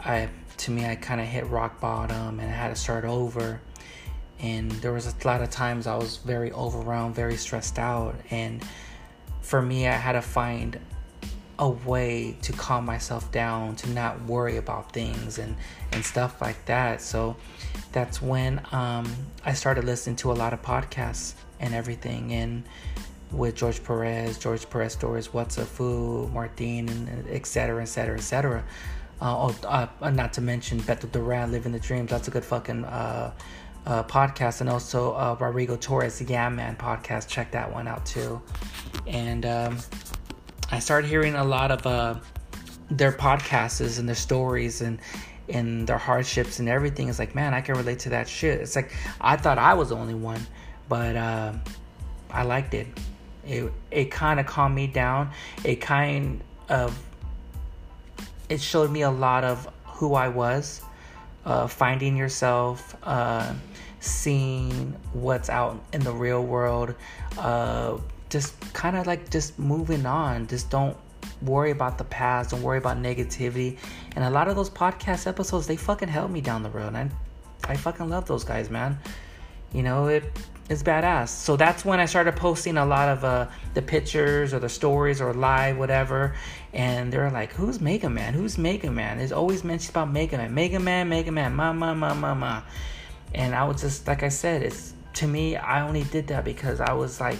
[0.00, 3.60] i to me i kind of hit rock bottom and i had to start over
[4.40, 8.62] and there was a lot of times i was very overwhelmed very stressed out and
[9.50, 10.78] for me i had to find
[11.58, 15.56] a way to calm myself down to not worry about things and
[15.90, 17.34] and stuff like that so
[17.90, 19.12] that's when um,
[19.44, 22.62] i started listening to a lot of podcasts and everything and
[23.32, 27.80] with George Perez, George Perez stories, What's a Food, Martin, and etc.
[27.80, 28.16] etc.
[28.16, 28.64] etc.
[29.22, 32.10] Uh, oh, uh, not to mention Beto Duran, Living the Dreams.
[32.10, 33.32] That's a good fucking uh,
[33.86, 34.60] uh, podcast.
[34.60, 37.28] And also uh, Rodrigo Torres, the Yeah Man podcast.
[37.28, 38.40] Check that one out too.
[39.06, 39.78] And um,
[40.70, 42.20] I started hearing a lot of uh,
[42.90, 44.98] their podcasts and their stories and
[45.48, 47.08] and their hardships and everything.
[47.08, 48.60] It's like, man, I can relate to that shit.
[48.60, 50.40] It's like I thought I was the only one,
[50.88, 51.52] but uh,
[52.30, 52.86] I liked it.
[53.44, 55.30] It it kind of calmed me down.
[55.64, 56.96] It kind of
[58.48, 60.82] it showed me a lot of who I was,
[61.44, 63.54] uh, finding yourself, uh,
[64.00, 66.94] seeing what's out in the real world,
[67.38, 70.46] uh, just kind of like just moving on.
[70.46, 70.96] Just don't
[71.42, 72.50] worry about the past.
[72.50, 73.78] Don't worry about negativity.
[74.16, 76.94] And a lot of those podcast episodes, they fucking helped me down the road.
[76.94, 77.10] And
[77.66, 78.98] I, I fucking love those guys, man.
[79.72, 80.24] You know, it
[80.68, 81.28] it's badass.
[81.28, 85.20] So that's when I started posting a lot of uh, the pictures or the stories
[85.20, 86.36] or live, whatever.
[86.72, 88.34] And they're like, "Who's Mega Man?
[88.34, 91.92] Who's Mega Man?" There's always mentioned about Mega Man, Mega Man, Mega Man, ma ma
[91.94, 92.62] ma ma ma.
[93.34, 95.56] And I was just like I said, it's to me.
[95.56, 97.38] I only did that because I was like,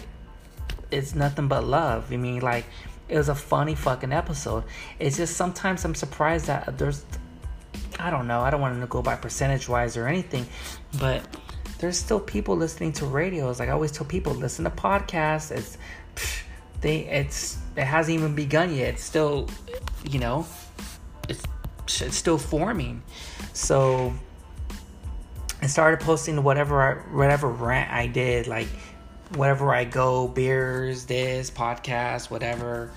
[0.90, 2.12] it's nothing but love.
[2.12, 2.64] I mean, like
[3.09, 4.64] it was a funny fucking episode.
[4.98, 7.05] It's just sometimes I'm surprised that there's,
[7.98, 8.40] I don't know.
[8.40, 10.46] I don't want to go by percentage wise or anything,
[10.98, 11.22] but
[11.79, 13.59] there's still people listening to radios.
[13.59, 15.50] Like I always tell people, listen to podcasts.
[15.50, 15.79] It's
[16.81, 18.94] they it's it hasn't even begun yet.
[18.94, 19.48] It's still,
[20.09, 20.46] you know,
[21.29, 21.42] it's
[22.00, 23.03] it's still forming.
[23.53, 24.14] So
[25.62, 28.68] I started posting whatever I, whatever rant I did, like
[29.35, 32.90] whatever I go, beers, this podcast, whatever.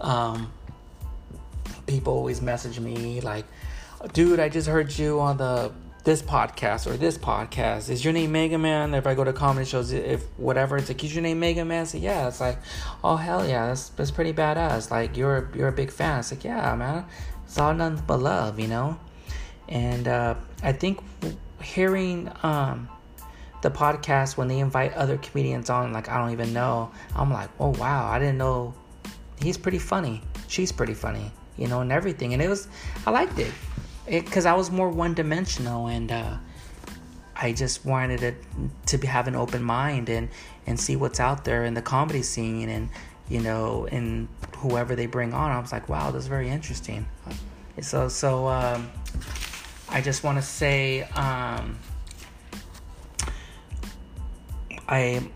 [0.00, 0.52] Um,
[1.86, 3.44] people always message me like,
[4.12, 5.72] dude, I just heard you on the
[6.04, 8.92] this podcast or this podcast is your name Mega Man?
[8.94, 11.86] If I go to comedy shows, if whatever, it's like is your name Mega Man?
[11.86, 12.58] So yeah, it's like,
[13.04, 14.90] oh hell yeah, that's that's pretty badass.
[14.90, 16.20] Like you're you're a big fan.
[16.20, 17.04] It's like yeah, man,
[17.44, 18.98] it's all nothing but love, you know.
[19.68, 21.00] And uh, I think
[21.62, 22.88] hearing um,
[23.62, 27.50] the podcast when they invite other comedians on, like I don't even know, I'm like,
[27.58, 28.74] oh wow, I didn't know
[29.40, 30.22] he's pretty funny.
[30.48, 31.32] She's pretty funny.
[31.56, 32.32] you know, and everything.
[32.32, 32.68] And it was,
[33.06, 33.52] I liked it,
[34.06, 36.36] because I was more one dimensional, and uh,
[37.36, 38.36] I just wanted it
[38.86, 40.28] to be, have an open mind and
[40.66, 42.88] and see what's out there in the comedy scene, and
[43.28, 45.50] you know, and whoever they bring on.
[45.50, 47.06] I was like, wow, this is very interesting.
[47.80, 48.90] So so um,
[49.92, 51.02] I just want to say.
[51.02, 51.78] Um,
[54.88, 55.30] I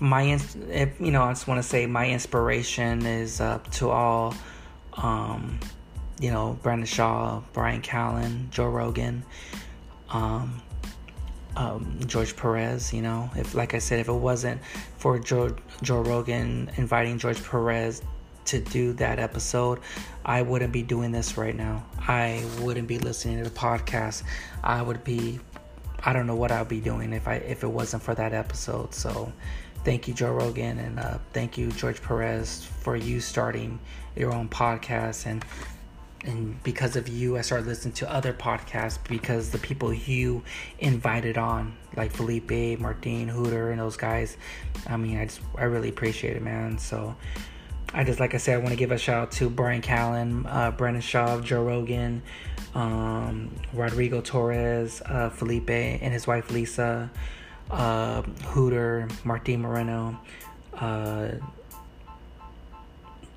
[0.00, 4.34] my you know I just want to say my inspiration is uh, to all
[4.94, 5.58] um,
[6.20, 9.24] you know Brendan Schaub, Bryan Callen, Joe Rogan,
[10.10, 10.62] um,
[11.56, 12.92] um, George Perez.
[12.92, 14.60] You know, if like I said, if it wasn't
[14.98, 18.02] for Joe Joe Rogan inviting George Perez
[18.48, 19.80] to do that episode,
[20.24, 21.84] I wouldn't be doing this right now.
[21.98, 24.22] I wouldn't be listening to the podcast.
[24.64, 25.40] I would be
[26.04, 28.94] I don't know what I'd be doing if I if it wasn't for that episode.
[28.94, 29.32] So
[29.84, 33.78] thank you, Joe Rogan, and uh, thank you, George Perez, for you starting
[34.16, 35.44] your own podcast and
[36.24, 40.42] and because of you, I started listening to other podcasts because the people you
[40.80, 44.36] invited on, like Felipe, Martin, Hooter, and those guys.
[44.88, 46.78] I mean, I just I really appreciate it, man.
[46.78, 47.14] So.
[47.94, 50.44] I just like I said, I want to give a shout out to Bryan Callen,
[50.46, 52.22] uh, Brendan Schaub, Joe Rogan,
[52.74, 57.10] um, Rodrigo Torres, uh, Felipe, and his wife Lisa,
[57.70, 60.20] uh, Hooter, Martin Moreno,
[60.74, 61.30] uh,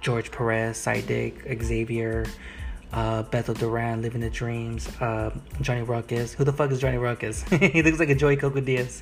[0.02, 2.26] George Perez, Sidic, Xavier,
[2.92, 6.34] uh, Beto Duran, Living the Dreams, uh, Johnny Ruckus.
[6.34, 7.44] Who the fuck is Johnny Ruckus?
[7.50, 9.02] he looks like a Joey Coco Diaz.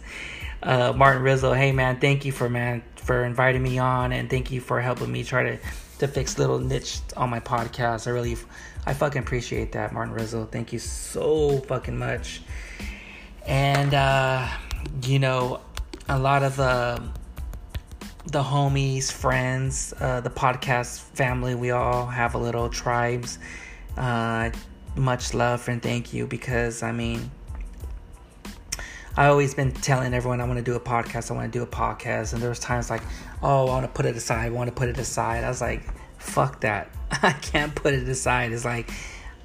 [0.63, 1.53] Martin Rizzo.
[1.53, 5.11] Hey man, thank you for man for inviting me on, and thank you for helping
[5.11, 5.57] me try to
[5.97, 8.05] to fix little niche on my podcast.
[8.05, 8.37] I really,
[8.85, 10.45] I fucking appreciate that, Martin Rizzo.
[10.45, 12.43] Thank you so fucking much.
[13.47, 14.47] And uh,
[15.01, 15.59] you know,
[16.07, 17.01] a lot of the
[18.27, 23.39] the homies, friends, uh, the podcast family, we all have a little tribes.
[23.97, 24.51] Uh,
[24.95, 27.31] much love and thank you because I mean,
[29.19, 31.29] I always been telling everyone I want to do a podcast.
[31.29, 33.01] I want to do a podcast, and there was times like,
[33.43, 34.45] oh, I want to put it aside.
[34.45, 35.43] I want to put it aside.
[35.43, 35.83] I was like,
[36.19, 36.89] fuck that.
[37.11, 38.53] I can't put it aside.
[38.53, 38.89] It's like,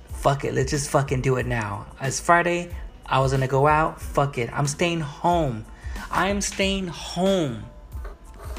[0.06, 0.54] fuck it.
[0.54, 1.86] Let's just fucking do it now.
[2.00, 2.70] It's Friday.
[3.04, 4.00] I was gonna go out.
[4.00, 4.48] Fuck it.
[4.52, 5.66] I'm staying home.
[6.08, 7.64] I'm staying home.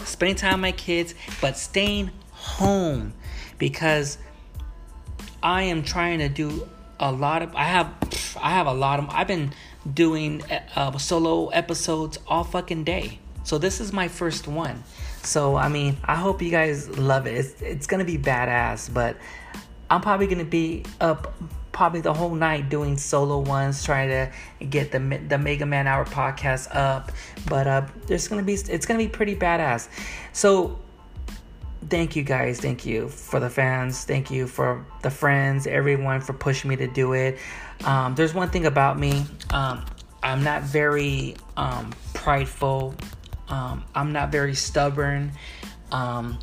[0.03, 3.13] Spending time with my kids, but staying home
[3.57, 4.17] because
[5.41, 6.67] I am trying to do
[6.99, 7.55] a lot of.
[7.55, 7.93] I have,
[8.41, 9.07] I have a lot of.
[9.11, 9.53] I've been
[9.93, 10.43] doing
[10.75, 13.19] uh, solo episodes all fucking day.
[13.43, 14.83] So this is my first one.
[15.21, 17.35] So I mean, I hope you guys love it.
[17.35, 19.17] It's it's gonna be badass, but
[19.89, 21.33] I'm probably gonna be up
[21.71, 26.05] probably the whole night doing solo ones, trying to get the the Mega Man Hour
[26.05, 27.11] podcast up.
[27.47, 29.89] But uh, there's gonna be it's gonna be pretty badass.
[30.33, 30.79] So
[31.89, 36.33] thank you guys, thank you for the fans, thank you for the friends, everyone for
[36.33, 37.37] pushing me to do it.
[37.83, 39.85] Um, there's one thing about me, um,
[40.25, 42.95] I'm not very um, prideful.
[43.47, 45.31] Um, I'm not very stubborn.
[45.91, 46.39] Um,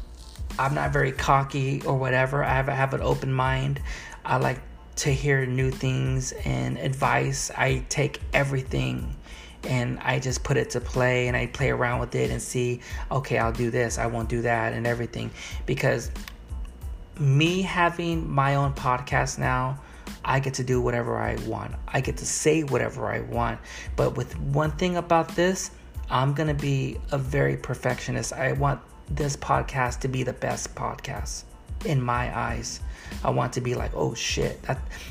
[0.56, 2.44] I'm not very cocky or whatever.
[2.44, 3.80] I have, I have an open mind.
[4.24, 4.60] I like
[4.96, 7.50] to hear new things and advice.
[7.56, 9.16] I take everything
[9.64, 12.80] and I just put it to play and I play around with it and see,
[13.10, 15.30] okay, I'll do this, I won't do that, and everything.
[15.66, 16.10] Because
[17.18, 19.80] me having my own podcast now,
[20.24, 21.74] I get to do whatever I want.
[21.88, 23.60] I get to say whatever I want.
[23.96, 25.70] But with one thing about this,
[26.10, 28.32] I'm to be a very perfectionist.
[28.32, 31.44] I want this podcast to be the best podcast
[31.84, 32.80] in my eyes.
[33.24, 34.58] I want to be like, oh shit.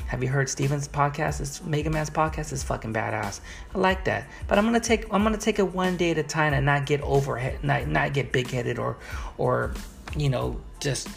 [0.06, 1.38] Have you heard Steven's podcast?
[1.38, 3.40] This Mega Man's podcast is fucking badass.
[3.74, 4.26] I like that.
[4.48, 6.86] But I'm gonna take I'm gonna take it one day at a time and not
[6.86, 8.98] get overhead, not not get big headed or
[9.38, 9.74] or
[10.16, 11.08] you know just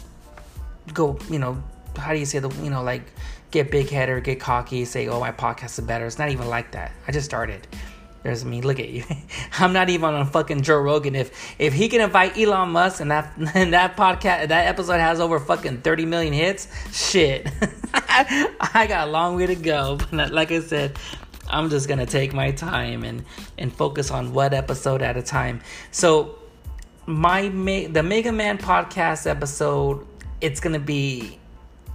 [0.94, 1.62] go you know
[1.96, 3.02] how do you say the you know like
[3.50, 6.06] get big headed or get cocky say oh my podcast is better.
[6.06, 6.92] It's not even like that.
[7.06, 7.66] I just started.
[8.26, 8.60] There's me.
[8.60, 9.04] Look at you.
[9.60, 11.14] I'm not even on fucking Joe Rogan.
[11.14, 15.20] If if he can invite Elon Musk and that and that podcast that episode has
[15.20, 17.46] over fucking 30 million hits, shit.
[17.94, 19.98] I got a long way to go.
[20.10, 20.98] But like I said,
[21.48, 23.24] I'm just gonna take my time and
[23.58, 25.60] and focus on one episode at a time.
[25.92, 26.36] So
[27.06, 30.04] my the Mega Man podcast episode,
[30.40, 31.38] it's gonna be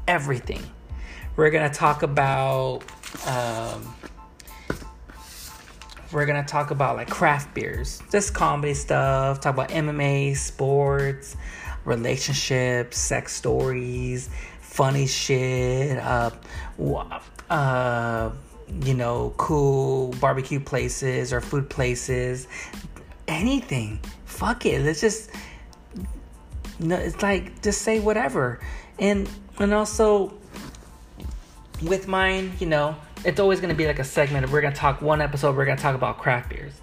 [0.07, 0.63] everything.
[1.35, 2.83] We're gonna talk about.
[3.27, 3.95] Um,
[6.11, 11.35] we're gonna talk about like craft beers, just comedy stuff, talk about MMA, sports,
[11.85, 16.31] relationships, sex stories, funny shit, uh,
[17.49, 18.31] uh,
[18.83, 22.47] you know, cool barbecue places or food places,
[23.27, 23.99] anything.
[24.25, 25.29] Fuck it, let's just.
[26.79, 28.59] No, it's like just say whatever,
[28.97, 30.33] and and also
[31.83, 34.49] with mine, you know, it's always going to be like a segment.
[34.49, 36.73] We're going to talk one episode, we're going to talk about craft beers.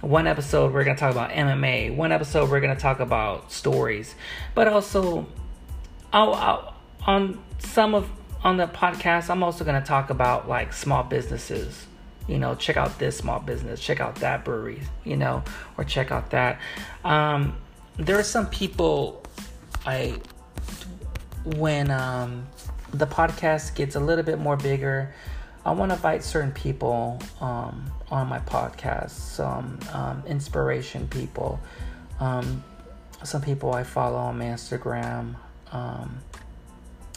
[0.00, 1.94] One episode, we're going to talk about MMA.
[1.94, 4.14] One episode, we're going to talk about stories.
[4.54, 5.26] But also,
[6.12, 6.74] I'll, I'll,
[7.06, 8.10] on some of
[8.42, 11.86] on the podcast, I'm also going to talk about like small businesses.
[12.28, 15.42] You know, check out this small business, check out that brewery, you know,
[15.78, 16.60] or check out that.
[17.04, 17.56] Um,
[17.96, 19.22] there are some people
[19.86, 20.20] I
[21.44, 22.46] when um,
[22.92, 25.14] the podcast gets a little bit more bigger,
[25.64, 31.58] I want to invite certain people um, on my podcast, some um, inspiration people,
[32.20, 32.62] um,
[33.22, 35.36] some people I follow on my Instagram,
[35.72, 36.18] um,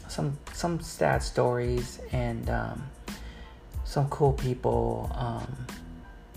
[0.07, 2.83] some some sad stories, and um,
[3.83, 5.11] some cool people.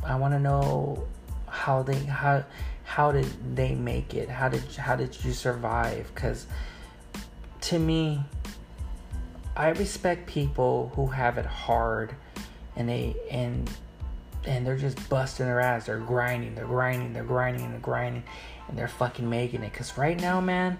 [0.04, 1.06] I want to know
[1.46, 2.44] how they how
[2.84, 4.28] how did they make it?
[4.28, 6.10] How did how did you survive?
[6.14, 6.46] Because
[7.62, 8.24] to me,
[9.60, 12.14] I respect people who have it hard
[12.76, 13.70] and they and
[14.46, 15.84] and they're just busting their ass.
[15.84, 18.22] They're grinding, they're grinding, they're grinding, they're grinding,
[18.68, 19.70] and they're fucking making it.
[19.74, 20.78] Cause right now, man,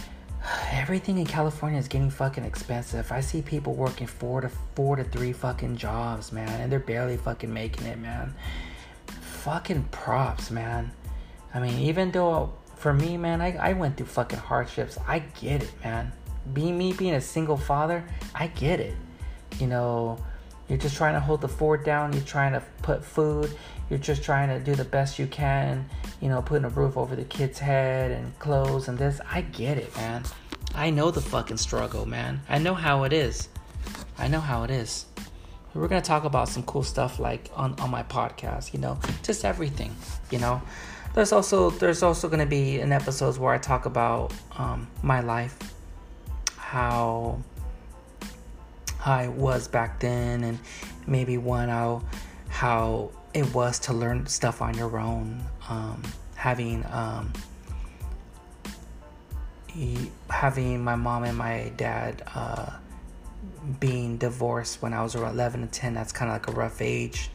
[0.70, 3.10] everything in California is getting fucking expensive.
[3.10, 7.16] I see people working four to four to three fucking jobs, man, and they're barely
[7.16, 8.32] fucking making it, man.
[9.08, 10.92] Fucking props, man.
[11.52, 14.96] I mean, even though for me, man, I, I went through fucking hardships.
[15.08, 16.12] I get it, man
[16.52, 18.94] being me being a single father, I get it.
[19.58, 20.18] You know,
[20.68, 23.56] you're just trying to hold the fort down, you're trying to put food,
[23.88, 25.88] you're just trying to do the best you can,
[26.20, 29.20] you know, putting a roof over the kid's head and clothes and this.
[29.30, 30.24] I get it, man.
[30.74, 32.40] I know the fucking struggle, man.
[32.48, 33.48] I know how it is.
[34.18, 35.06] I know how it is.
[35.74, 39.44] We're gonna talk about some cool stuff like on, on my podcast, you know, just
[39.44, 39.94] everything,
[40.30, 40.62] you know.
[41.14, 45.56] There's also there's also gonna be an episodes where I talk about um, my life,
[46.66, 47.38] how
[49.04, 50.58] I was back then and
[51.06, 52.02] maybe one how
[52.48, 56.02] how it was to learn stuff on your own um,
[56.34, 57.32] having um,
[60.28, 62.72] having my mom and my dad uh,
[63.78, 66.82] being divorced when I was around 11 and 10 that's kind of like a rough
[66.82, 67.30] age.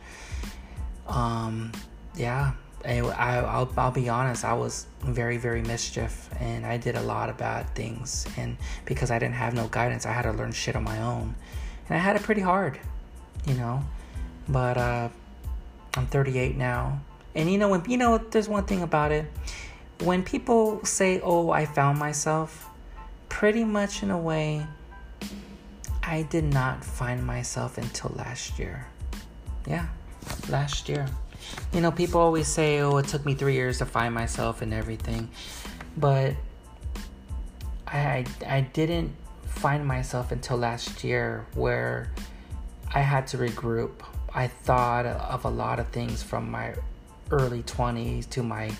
[1.07, 1.71] Um,
[2.17, 2.51] yeah
[2.85, 7.01] I, I, will I'll be honest, I was very, very mischief and I did a
[7.01, 8.25] lot of bad things.
[8.37, 11.35] And because I didn't have no guidance, I had to learn shit on my own.
[11.87, 12.79] And I had it pretty hard,
[13.45, 13.83] you know.
[14.47, 15.09] But uh,
[15.95, 17.01] I'm 38 now.
[17.35, 19.25] And you know, when you know, there's one thing about it.
[20.03, 22.69] When people say, oh, I found myself,
[23.29, 24.65] pretty much in a way,
[26.03, 28.87] I did not find myself until last year.
[29.67, 29.87] Yeah,
[30.49, 31.07] last year.
[31.73, 34.73] You know, people always say, oh, it took me three years to find myself and
[34.73, 35.29] everything.
[35.97, 36.35] But
[37.87, 42.11] I, I didn't find myself until last year where
[42.93, 43.91] I had to regroup.
[44.33, 46.73] I thought of a lot of things from my
[47.31, 48.71] early 20s to my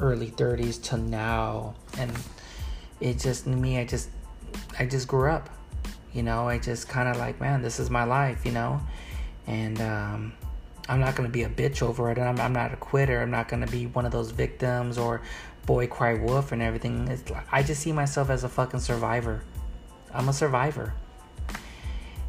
[0.00, 2.12] early 30s to now and
[3.00, 4.10] it just me I just
[4.78, 5.48] I just grew up
[6.12, 8.80] you know I just kind of like man this is my life you know
[9.46, 10.32] and um
[10.88, 12.18] I'm not going to be a bitch over it.
[12.18, 13.22] I'm, I'm not a quitter.
[13.22, 15.22] I'm not going to be one of those victims or
[15.66, 17.08] boy cry wolf and everything.
[17.08, 19.42] It's like, I just see myself as a fucking survivor.
[20.12, 20.94] I'm a survivor.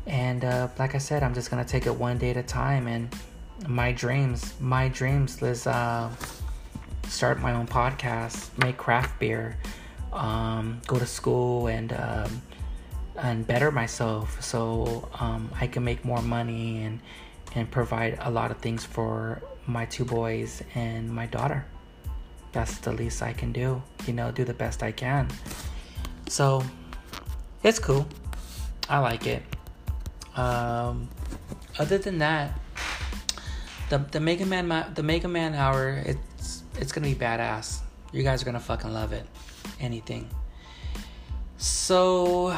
[0.07, 2.43] And uh, like I said, I'm just going to take it one day at a
[2.43, 2.87] time.
[2.87, 3.13] And
[3.67, 6.09] my dreams, my dreams is uh,
[7.07, 9.57] start my own podcast, make craft beer,
[10.13, 12.41] um, go to school and um,
[13.17, 16.99] and better myself so um, I can make more money and
[17.55, 21.65] and provide a lot of things for my two boys and my daughter.
[22.51, 25.27] That's the least I can do, you know, do the best I can.
[26.27, 26.63] So
[27.63, 28.07] it's cool.
[28.87, 29.41] I like it.
[30.35, 31.09] Um,
[31.79, 32.59] other than that,
[33.89, 37.79] the the Mega Man the Mega Man hour it's it's gonna be badass.
[38.11, 39.25] You guys are gonna fucking love it.
[39.79, 40.29] Anything.
[41.57, 42.49] So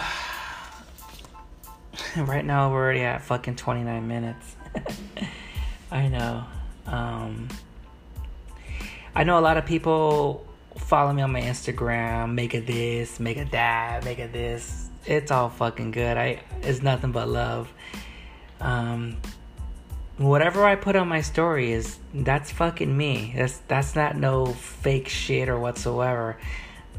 [2.18, 4.57] right now we're already at fucking 29 minutes.
[5.91, 6.43] I know.
[6.86, 7.47] Um,
[9.15, 10.45] I know a lot of people
[10.78, 14.89] follow me on my Instagram, make a this, make a that, make a this.
[15.05, 16.17] It's all fucking good.
[16.17, 17.71] I it's nothing but love.
[18.59, 19.17] Um,
[20.17, 23.34] whatever I put on my story is that's fucking me.
[23.36, 26.38] That's that's not no fake shit or whatsoever.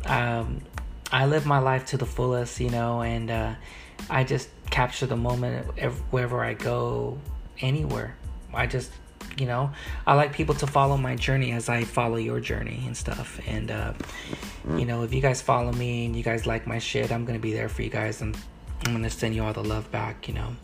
[0.07, 0.63] Um,
[1.11, 3.55] I live my life to the fullest, you know, and uh,
[4.11, 5.67] I just capture the moment
[6.11, 7.19] wherever I go,
[7.61, 8.17] anywhere.
[8.55, 8.91] I just,
[9.37, 9.71] you know,
[10.07, 13.41] I like people to follow my journey as I follow your journey and stuff.
[13.47, 13.93] And, uh,
[14.77, 17.39] you know, if you guys follow me and you guys like my shit, I'm going
[17.39, 18.23] to be there for you guys.
[18.23, 18.37] And
[18.85, 20.57] I'm gonna send you all the love back, you know.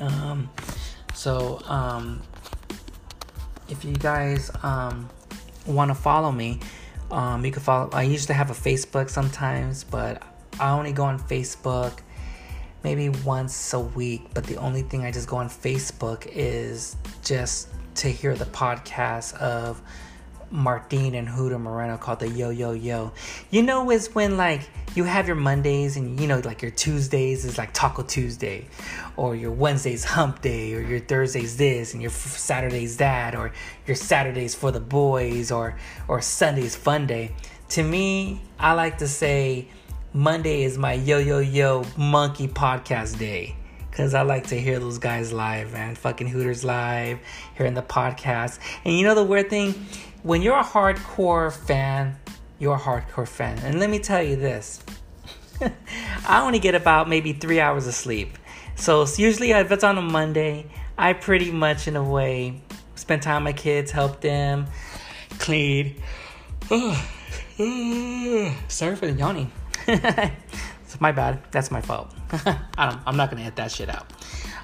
[0.00, 0.50] Um,
[1.14, 2.22] so um,
[3.68, 5.08] if you guys um
[5.66, 6.60] want to follow me,
[7.10, 7.90] um, you can follow.
[7.92, 10.22] I used to have a Facebook sometimes, but
[10.60, 11.98] I only go on Facebook
[12.82, 14.22] maybe once a week.
[14.34, 19.36] But the only thing I just go on Facebook is just to hear the podcast
[19.36, 19.80] of
[20.52, 23.12] Martin and Huda Moreno called the Yo Yo Yo.
[23.50, 27.44] You know, is when like you have your Mondays and you know, like your Tuesdays
[27.44, 28.66] is like Taco Tuesday,
[29.16, 33.52] or your Wednesdays Hump Day, or your Thursdays this, and your Saturdays that, or
[33.86, 35.76] your Saturdays for the boys, or
[36.06, 37.34] or Sundays Fun Day.
[37.70, 39.68] To me, I like to say
[40.14, 43.56] Monday is my Yo Yo Yo Monkey Podcast Day.
[43.92, 45.94] Cause I like to hear those guys live, man.
[45.94, 47.18] Fucking Hooters live,
[47.56, 48.58] hearing the podcast.
[48.84, 49.72] And you know the weird thing?
[50.22, 52.18] When you're a hardcore fan,
[52.58, 53.58] you're a hardcore fan.
[53.60, 54.82] And let me tell you this.
[56.28, 58.36] I only get about maybe three hours of sleep.
[58.76, 60.66] So usually if it's on a Monday,
[60.98, 62.60] I pretty much in a way
[62.96, 64.66] spend time with my kids, help them,
[65.38, 65.96] clean.
[68.68, 69.50] Sorry for the yawning.
[70.84, 71.42] it's my bad.
[71.50, 72.12] That's my fault.
[72.32, 74.12] I am not gonna hit that shit out.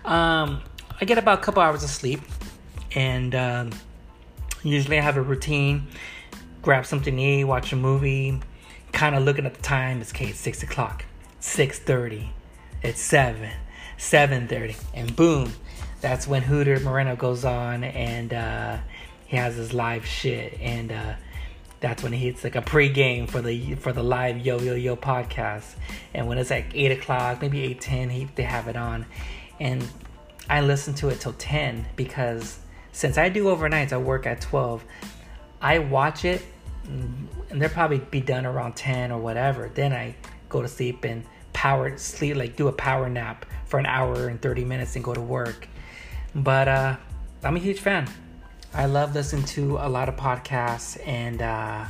[0.04, 0.62] Um,
[1.00, 2.20] I get about a couple hours of sleep,
[2.94, 3.70] and um,
[4.62, 5.88] usually I have a routine.
[6.62, 8.40] Grab something to eat, watch a movie.
[8.92, 10.00] Kind of looking at the time.
[10.00, 10.26] It's okay.
[10.26, 11.04] It's six o'clock.
[11.40, 12.30] Six thirty.
[12.82, 13.50] It's seven.
[13.96, 15.52] Seven thirty, and boom,
[16.00, 18.78] that's when Hooter Moreno goes on, and uh,
[19.26, 20.92] he has his live shit, and.
[20.92, 21.14] Uh,
[21.80, 24.96] that's when he, it's like a pre-game for the for the live Yo Yo Yo
[24.96, 25.74] podcast.
[26.14, 29.06] And when it's like eight o'clock, maybe eight ten, he, they have it on,
[29.60, 29.86] and
[30.50, 32.58] I listen to it till ten because
[32.92, 34.84] since I do overnights, I work at twelve.
[35.60, 36.42] I watch it,
[36.84, 39.70] and they'll probably be done around ten or whatever.
[39.72, 40.14] Then I
[40.48, 44.40] go to sleep and power sleep like do a power nap for an hour and
[44.40, 45.66] 30 minutes and go to work
[46.32, 46.96] but uh
[47.42, 48.08] i'm a huge fan
[48.74, 51.84] I love listening to a lot of podcasts, and uh,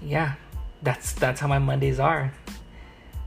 [0.00, 0.34] yeah,
[0.82, 2.32] that's that's how my Mondays are.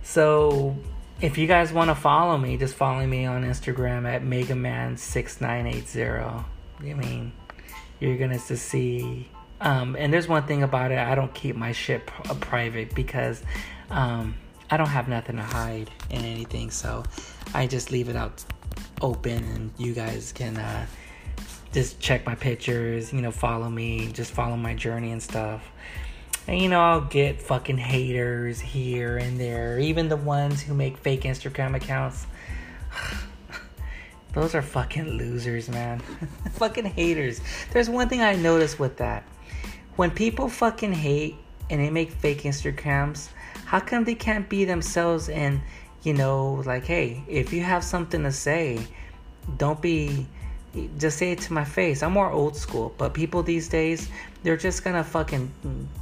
[0.02, 0.78] So
[1.22, 6.46] if you guys want to follow me, just follow me on Instagram at Megaman6980.
[6.80, 7.34] I mean,
[8.00, 9.30] you're gonna see.
[9.62, 13.44] Um, and there's one thing about it, I don't keep my shit pr- private because
[13.90, 14.36] um,
[14.72, 16.72] I don't have nothing to hide in anything.
[16.72, 17.04] So
[17.54, 18.42] I just leave it out
[19.02, 20.56] open, and you guys can.
[20.56, 20.86] Uh,
[21.74, 25.64] just check my pictures, you know, follow me, just follow my journey and stuff.
[26.48, 30.98] And you know, I'll get fucking haters here and there, even the ones who make
[30.98, 32.26] fake Instagram accounts.
[34.34, 36.00] Those are fucking losers, man.
[36.54, 37.42] fucking haters.
[37.72, 39.24] There's one thing I noticed with that.
[39.96, 41.36] When people fucking hate
[41.70, 43.30] and they make fake Instagrams,
[43.66, 45.62] how come they can't be themselves and,
[46.04, 48.80] you know, like, hey, if you have something to say,
[49.58, 50.26] don't be
[50.98, 52.04] just say it to my face.
[52.04, 54.10] I'm more old school, but people these days,
[54.44, 55.52] they're just gonna fucking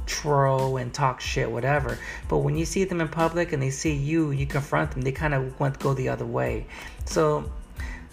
[0.06, 1.98] troll and talk shit, whatever.
[2.28, 5.12] But when you see them in public and they see you, you confront them, they
[5.12, 6.66] kind of want to go the other way.
[7.06, 7.50] So,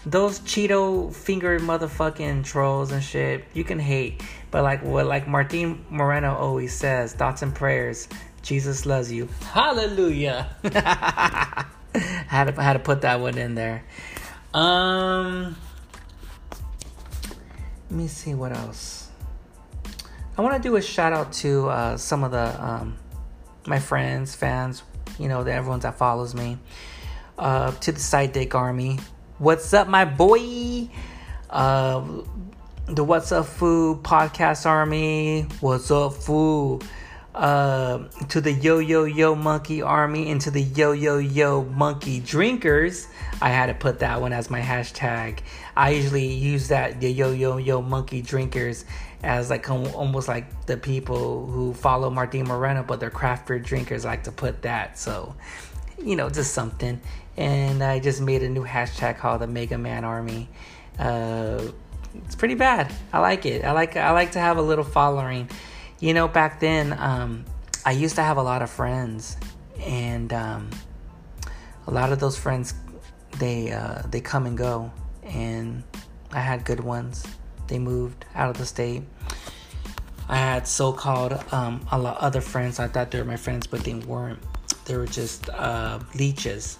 [0.06, 4.24] those Cheeto finger motherfucking trolls and shit, you can hate.
[4.52, 8.08] But like what like Martin Moreno always says, thoughts and prayers.
[8.42, 9.28] Jesus loves you.
[9.42, 10.56] Hallelujah.
[11.94, 13.84] had to had to put that one in there.
[14.54, 15.56] Um
[17.96, 19.10] me see what else.
[20.38, 22.98] I want to do a shout out to uh, some of the um,
[23.66, 24.84] my friends, fans,
[25.18, 26.58] you know, the everyone that follows me.
[27.38, 29.00] Uh, to the Side Dick Army.
[29.40, 30.90] What's up, my boy?
[31.50, 32.22] Uh,
[32.88, 35.48] the What's Up Fool Podcast Army.
[35.60, 36.84] What's up, food?
[37.34, 42.22] Uh, to the Yo Yo Yo Monkey Army and to the Yo Yo Yo Monkey
[42.22, 43.08] Drinkers.
[43.42, 45.40] I had to put that one as my hashtag.
[45.76, 48.86] I usually use that the Yo Yo Yo Monkey Drinkers
[49.24, 54.06] as like almost like the people who follow Martin Moreno, but they're craft beer drinkers.
[54.06, 54.98] I like to put that.
[54.98, 55.36] So,
[56.02, 57.02] you know, just something.
[57.36, 60.48] And I just made a new hashtag called the Mega Man Army.
[60.98, 61.62] Uh,
[62.24, 62.94] it's pretty bad.
[63.12, 63.66] I like it.
[63.66, 65.50] I like I like to have a little following.
[66.00, 67.46] You know, back then, um,
[67.86, 69.38] I used to have a lot of friends,
[69.82, 70.70] and um,
[71.88, 72.74] a lot of those friends,
[73.40, 74.92] they uh, they come and go,
[75.26, 75.84] and
[76.32, 77.26] I had good ones.
[77.68, 79.04] They moved out of the state.
[80.30, 82.80] I had so-called um, a lot other friends.
[82.80, 84.40] I thought they were my friends, but they weren't.
[84.86, 86.80] They were just uh, leeches.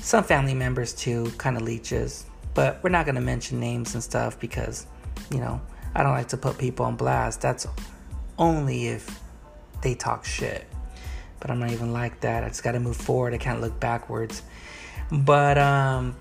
[0.00, 2.26] Some family members too, kind of leeches.
[2.54, 4.86] But we're not gonna mention names and stuff because,
[5.30, 5.60] you know,
[5.94, 7.40] I don't like to put people on blast.
[7.40, 7.66] That's
[8.38, 9.20] only if
[9.82, 10.66] they talk shit.
[11.42, 12.44] but I'm not even like that.
[12.44, 13.34] I just got to move forward.
[13.34, 14.42] I can't look backwards.
[15.10, 16.14] But um,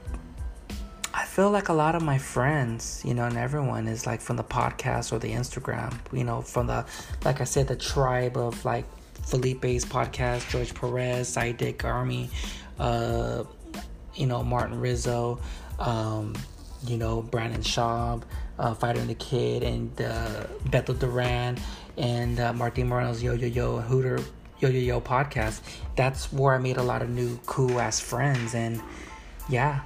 [1.14, 4.38] I feel like a lot of my friends, you know, and everyone is like from
[4.38, 6.86] the podcast or the Instagram, you know, from the,
[7.26, 8.86] like I said, the tribe of like
[9.26, 12.30] Felipe's podcast, George Perez, Dick Army,
[12.80, 13.44] uh,
[14.16, 15.40] you know, Martin Rizzo,
[15.80, 16.34] um,
[16.86, 18.24] you know, Brendan Schaub,
[18.58, 21.58] uh, Fighter and the Kid, and uh, Beto Duran,
[21.98, 24.20] and uh, Martin Moreno's Yo Yo Yo Hooter
[24.60, 25.62] Yo Yo Yo podcast.
[25.96, 28.82] That's where I made a lot of new cool ass friends, and
[29.50, 29.82] yeah,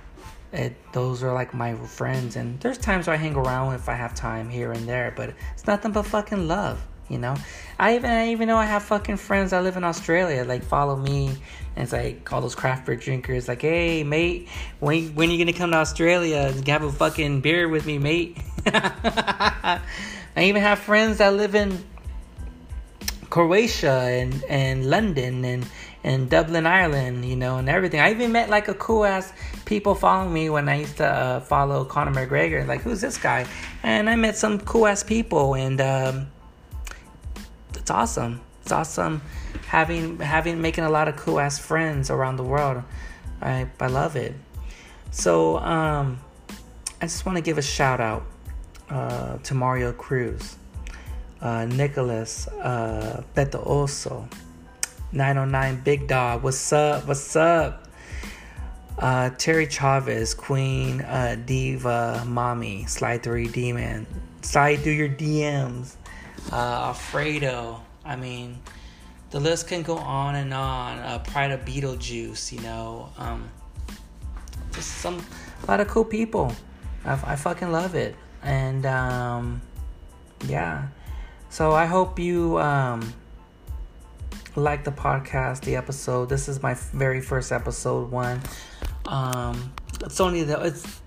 [0.56, 2.36] it, those are like my friends.
[2.36, 5.34] And there's times where I hang around if I have time here and there, but
[5.54, 6.82] it's nothing but fucking love.
[7.08, 7.36] You know,
[7.78, 10.44] I even I even know I have fucking friends that live in Australia.
[10.44, 11.28] Like follow me,
[11.76, 13.48] and it's like all those craft beer drinkers.
[13.48, 14.50] Like, hey mate,
[14.80, 16.52] when when are you gonna come to Australia?
[16.52, 18.40] And have a fucking beer with me, mate.
[18.66, 19.82] I
[20.38, 21.78] even have friends that live in
[23.30, 25.68] Croatia and and London and
[26.06, 27.26] and Dublin, Ireland.
[27.26, 28.00] You know, and everything.
[28.00, 29.34] I even met like a cool ass
[29.66, 32.66] people following me when I used to uh, follow Conor McGregor.
[32.66, 33.46] Like, who's this guy?
[33.84, 35.82] And I met some cool ass people and.
[35.82, 36.28] Um,
[37.76, 38.40] it's awesome.
[38.62, 39.22] It's awesome
[39.68, 42.84] having having making a lot of cool ass friends around the world.
[43.42, 44.34] I I love it.
[45.12, 46.20] So um,
[47.02, 48.24] I just want to give a shout out
[48.90, 50.58] uh, to Mario Cruz,
[51.42, 54.28] uh, Nicholas, uh, Beto Oso,
[55.16, 56.44] 909 Big Dog.
[56.44, 57.08] What's up?
[57.08, 57.88] What's up?
[59.00, 64.06] Uh, Terry Chavez, Queen, uh, Diva, Mommy, Slide 3 Demon,
[64.42, 65.96] Slide through your DMs
[66.52, 67.82] uh, Alfredo.
[68.04, 68.60] I mean,
[69.32, 71.00] the list can go on and on.
[71.00, 73.50] Uh, Pride of Beetlejuice, you know, um,
[74.74, 75.24] just some
[75.64, 76.54] a lot of cool people.
[77.06, 79.62] I, I fucking love it, and um,
[80.48, 80.88] yeah.
[81.50, 83.14] So I hope you um,
[84.56, 86.30] like the podcast, the episode.
[86.30, 88.42] This is my very first episode one.
[89.06, 91.02] Um, it's only the it's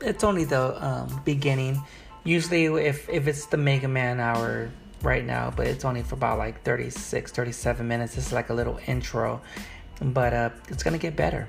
[0.00, 1.82] it's only the um, beginning
[2.24, 4.70] usually if if it's the Mega Man hour
[5.02, 8.14] right now, but it's only for about like 36, 37 minutes.
[8.14, 9.42] This is like a little intro,
[10.00, 11.48] but uh, it's gonna get better.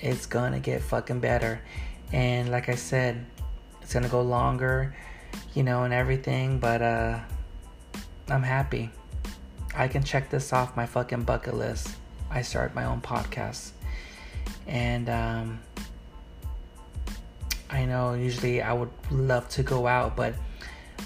[0.00, 1.60] It's gonna get fucking better,
[2.12, 3.24] and like I said,
[3.80, 4.94] it's gonna go longer,
[5.54, 6.58] you know, and everything.
[6.58, 7.20] But uh,
[8.28, 8.90] I'm happy.
[9.78, 11.88] I can check this off my fucking bucket list.
[12.32, 13.70] I start my own podcast,
[14.66, 15.60] and um,
[17.70, 20.34] I know usually I would love to go out, but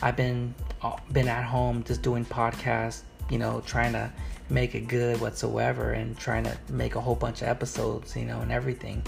[0.01, 4.11] I've been uh, been at home just doing podcasts, you know, trying to
[4.49, 8.41] make it good whatsoever and trying to make a whole bunch of episodes, you know,
[8.41, 9.05] and everything.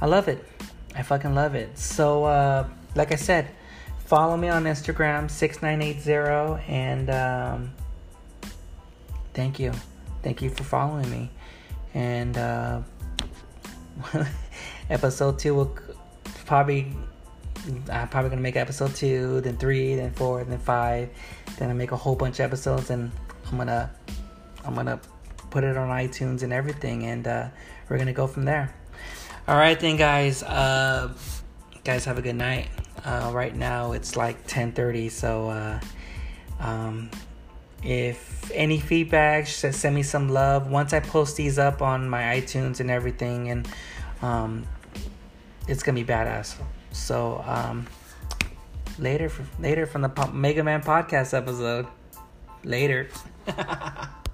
[0.00, 0.42] I love it.
[0.94, 1.78] I fucking love it.
[1.78, 3.50] So, uh, like I said,
[4.06, 7.72] follow me on Instagram, 6980, and um,
[9.36, 9.72] thank you.
[10.22, 11.30] Thank you for following me.
[11.94, 12.80] And uh,
[14.90, 15.76] episode two will
[16.46, 16.92] probably
[17.90, 21.10] I'm probably gonna make episode two, then three, then four, then five.
[21.58, 23.10] Then I make a whole bunch of episodes, and
[23.50, 23.90] I'm gonna
[24.64, 25.00] I'm gonna
[25.50, 27.48] put it on iTunes and everything, and uh,
[27.88, 28.74] we're gonna go from there.
[29.48, 30.42] All right, then, guys.
[30.42, 31.12] Uh,
[31.84, 32.68] guys, have a good night.
[33.04, 35.80] Uh, right now it's like 10:30, so uh,
[36.60, 37.10] um,
[37.82, 40.70] if any feedback, send me some love.
[40.70, 43.68] Once I post these up on my iTunes and everything, and
[44.22, 44.66] um,
[45.68, 46.56] it's gonna be badass.
[46.92, 47.86] So um,
[48.98, 51.86] later, later from the Mega Man podcast episode.
[52.64, 53.08] Later.